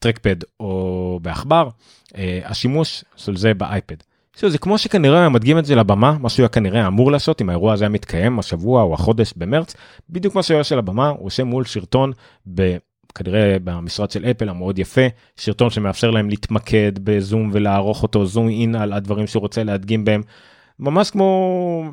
[0.04, 1.68] בטרקפד או בעכבר
[2.16, 3.94] אה, השימוש של זה באייפד.
[4.36, 7.48] שוב, זה כמו שכנראה מדגים את זה לבמה מה שהוא היה כנראה אמור לעשות אם
[7.48, 9.74] האירוע הזה היה מתקיים השבוע או החודש במרץ
[10.10, 12.12] בדיוק מה שהוא היה של הבמה הוא עושה מול שרטון
[12.54, 12.76] ב...
[13.14, 18.74] כנראה במשרד של אפל המאוד יפה שרטון שמאפשר להם להתמקד בזום ולערוך אותו זום אין
[18.74, 20.22] על הדברים שהוא רוצה להדגים בהם
[20.78, 21.84] ממש כמו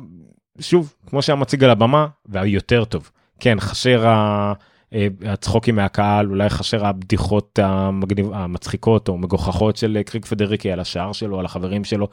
[0.60, 3.10] שוב כמו שהיה מציג על הבמה והיותר טוב
[3.40, 4.52] כן חשר ה...
[4.94, 11.12] אה, הצחוקים מהקהל אולי חשר הבדיחות המגניב, המצחיקות או מגוחכות של קריג פדריקי על השער
[11.12, 12.08] שלו על החברים שלו.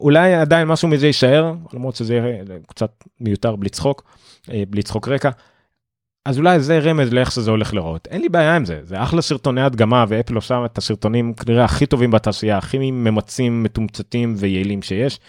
[0.00, 4.04] אולי עדיין משהו מזה יישאר למרות שזה קצת מיותר בלי צחוק
[4.52, 5.30] אה, בלי צחוק רקע.
[6.24, 9.22] אז אולי זה רמז לאיך שזה הולך לראות אין לי בעיה עם זה זה אחלה
[9.22, 15.20] סרטוני הדגמה ואפל עושה את הסרטונים כנראה הכי טובים בתעשייה הכי ממצים מתומצתים ויעילים שיש.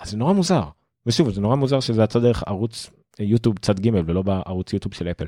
[0.00, 0.62] אז זה נורא מוזר
[1.06, 5.08] ושוב זה נורא מוזר שזה יצא דרך ערוץ יוטיוב צד ג' ולא בערוץ יוטיוב של
[5.08, 5.26] אפל.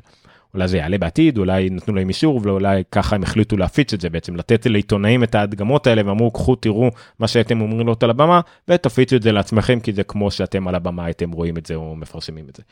[0.55, 4.11] אולי זה יעלה בעתיד אולי נתנו להם אישור ואולי ככה הם החליטו להפיץ את זה
[4.11, 8.41] בעצם לתת לעיתונאים את ההדגמות האלה ואמרו קחו תראו מה שאתם אומרים לו על הבמה
[8.69, 11.97] ותפיצו את זה לעצמכם כי זה כמו שאתם על הבמה הייתם רואים את זה או
[11.97, 12.63] מפרסמים את זה.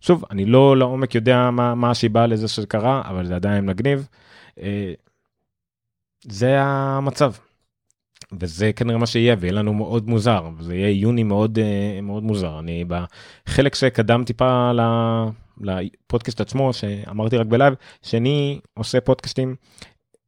[0.00, 4.08] שוב אני לא לעומק יודע מה, מה השיבה לזה שזה קרה אבל זה עדיין מגניב.
[4.60, 4.92] אה,
[6.22, 7.32] זה המצב.
[8.40, 12.58] וזה כנראה מה שיהיה ויהיה לנו מאוד מוזר זה יהיה יוני מאוד אה, מאוד מוזר
[12.58, 14.72] אני בחלק שקדם טיפה
[15.60, 19.56] לפודקאסט עצמו שאמרתי רק בלייב שאני עושה פודקאסטים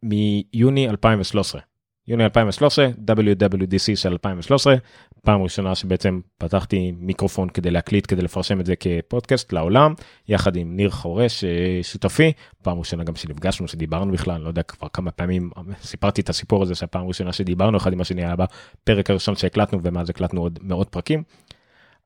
[0.02, 1.60] מיוני 2013
[2.08, 4.76] יוני 2013 WWDC של 2013
[5.22, 9.94] פעם ראשונה שבעצם פתחתי מיקרופון כדי להקליט כדי לפרשם את זה כפודקאסט לעולם
[10.28, 12.32] יחד עם ניר חורש אה, שותפי.
[12.62, 15.50] פעם ראשונה גם שנפגשנו שדיברנו בכלל לא יודע כבר כמה פעמים
[15.82, 20.10] סיפרתי את הסיפור הזה שהפעם ראשונה שדיברנו אחד עם השני היה בפרק הראשון שהקלטנו ומאז
[20.10, 21.22] הקלטנו עוד מאות פרקים.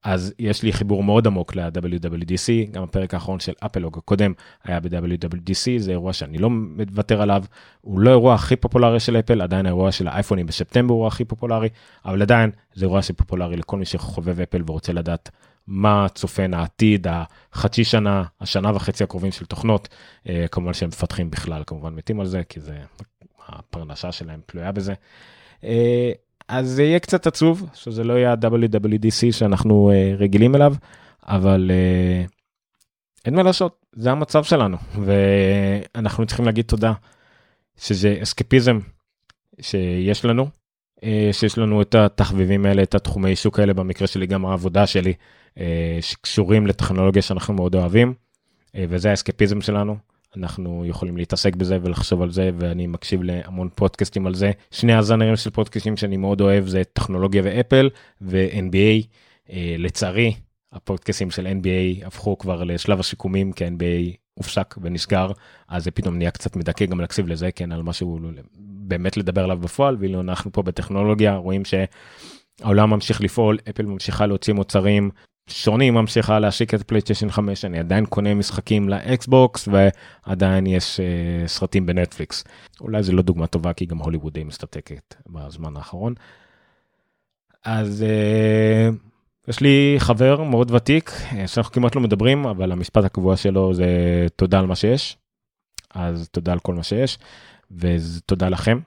[0.05, 4.33] אז יש לי חיבור מאוד עמוק ל-WWDC, גם הפרק האחרון של אפלוג הקודם
[4.65, 7.45] היה ב-WWDC, זה אירוע שאני לא מוותר עליו,
[7.81, 11.69] הוא לא אירוע הכי פופולרי של אפל, עדיין האירוע של האייפונים בספטמבר הוא הכי פופולרי,
[12.05, 15.31] אבל עדיין זה אירוע שפופולרי לכל מי שחובב אפל ורוצה לדעת
[15.67, 17.07] מה צופן העתיד,
[17.53, 19.89] החצי שנה, השנה וחצי הקרובים של תוכנות,
[20.29, 22.79] אה, כמובן שהם מפתחים בכלל, כמובן מתים על זה, כי זה,
[23.49, 24.95] הפרנסה שלהם תלויה בזה.
[26.51, 30.75] אז זה יהיה קצת עצוב, שזה לא יהיה ה-WWDC שאנחנו uh, רגילים אליו,
[31.23, 32.31] אבל uh,
[33.25, 36.93] אין מה לעשות, זה המצב שלנו, ואנחנו צריכים להגיד תודה
[37.77, 38.79] שזה אסקפיזם
[39.61, 40.49] שיש לנו,
[40.97, 45.15] uh, שיש לנו את התחביבים האלה, את התחומי שוק האלה, במקרה שלי גם העבודה שלי,
[45.55, 45.61] uh,
[46.01, 48.15] שקשורים לטכנולוגיה שאנחנו מאוד אוהבים,
[48.67, 50.10] uh, וזה האסקפיזם שלנו.
[50.37, 54.51] אנחנו יכולים להתעסק בזה ולחשוב על זה ואני מקשיב להמון פודקאסטים על זה.
[54.71, 59.07] שני הזנרים של פודקאסטים שאני מאוד אוהב זה טכנולוגיה ואפל ו-NBA.
[59.53, 60.35] אה, לצערי
[60.73, 65.33] הפודקאסטים של NBA הפכו כבר לשלב השיקומים כי NBA הופסק ונסגר
[65.69, 68.19] אז זה פתאום נהיה קצת מדכא גם להקשיב לזה כן על משהו
[68.59, 74.55] באמת לדבר עליו בפועל ואילו אנחנו פה בטכנולוגיה רואים שהעולם ממשיך לפעול אפל ממשיכה להוציא
[74.55, 75.11] מוצרים
[75.51, 81.87] שוני ממשיכה להשיק את פלייסטיישן 5 אני עדיין קונה משחקים לאקסבוקס ועדיין יש uh, סרטים
[81.87, 82.45] בנטפליקס
[82.81, 86.15] אולי זה לא דוגמה טובה כי גם הוליווד די מסתתקת בזמן האחרון.
[87.65, 88.95] אז uh,
[89.49, 93.87] יש לי חבר מאוד ותיק אה, שאנחנו כמעט לא מדברים אבל המשפט הקבוע שלו זה
[94.37, 95.17] תודה על מה שיש.
[95.95, 97.19] אז תודה על כל מה שיש
[97.71, 98.79] ותודה לכם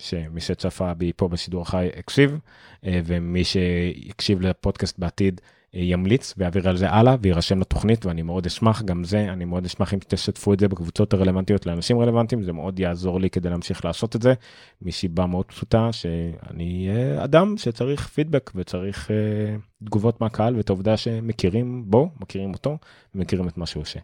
[0.00, 2.38] שמי שצפה בי פה בשידור החי הקשיב
[2.84, 5.40] ומי שיקשיב לפודקאסט בעתיד.
[5.74, 9.94] ימליץ ויעביר על זה הלאה ויירשם לתוכנית ואני מאוד אשמח גם זה אני מאוד אשמח
[9.94, 14.16] אם תשתפו את זה בקבוצות הרלוונטיות לאנשים רלוונטיים זה מאוד יעזור לי כדי להמשיך לעשות
[14.16, 14.34] את זה
[14.82, 16.88] מסיבה מאוד פשוטה שאני
[17.24, 22.78] אדם שצריך פידבק וצריך uh, תגובות מהקהל ואת העובדה שמכירים בו מכירים אותו
[23.14, 24.00] ומכירים את מה שהוא עושה.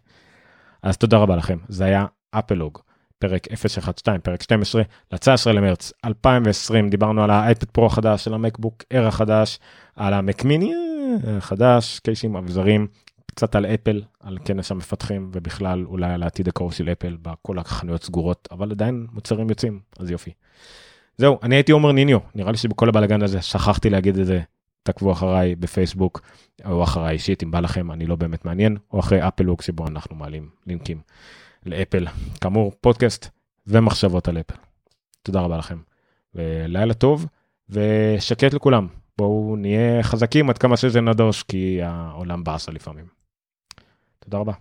[0.83, 2.79] אז תודה רבה לכם זה היה אפלוג.
[3.19, 9.07] פרק 012 פרק 12 ל-19 למרץ 2020 דיברנו על האייפד פרו החדש של המקבוק אר
[9.07, 9.59] החדש
[9.95, 10.73] על המקמיני
[11.39, 12.87] חדש, קייסים אביזרים,
[13.25, 18.03] קצת על אפל, על כנס המפתחים ובכלל אולי על העתיד הקרוב של אפל בכל החנויות
[18.03, 20.31] סגורות, אבל עדיין מוצרים יוצאים, אז יופי.
[21.17, 24.41] זהו, אני הייתי עומר ניניו, נראה לי שבכל הבלאגן הזה שכחתי להגיד את זה,
[24.83, 26.21] תעקבו אחריי בפייסבוק,
[26.65, 30.15] או אחריי אישית אם בא לכם, אני לא באמת מעניין, או אחרי אפלוק שבו אנחנו
[30.15, 31.01] מעלים לינקים
[31.65, 32.07] לאפל.
[32.41, 33.29] כאמור, פודקאסט
[33.67, 34.55] ומחשבות על אפל.
[35.23, 35.77] תודה רבה לכם,
[36.35, 37.25] ולילה טוב,
[37.69, 38.87] ושקט לכולם.
[39.17, 43.05] בואו נהיה חזקים עד כמה שזה נדוש, כי העולם באסה לפעמים.
[44.19, 44.53] תודה רבה.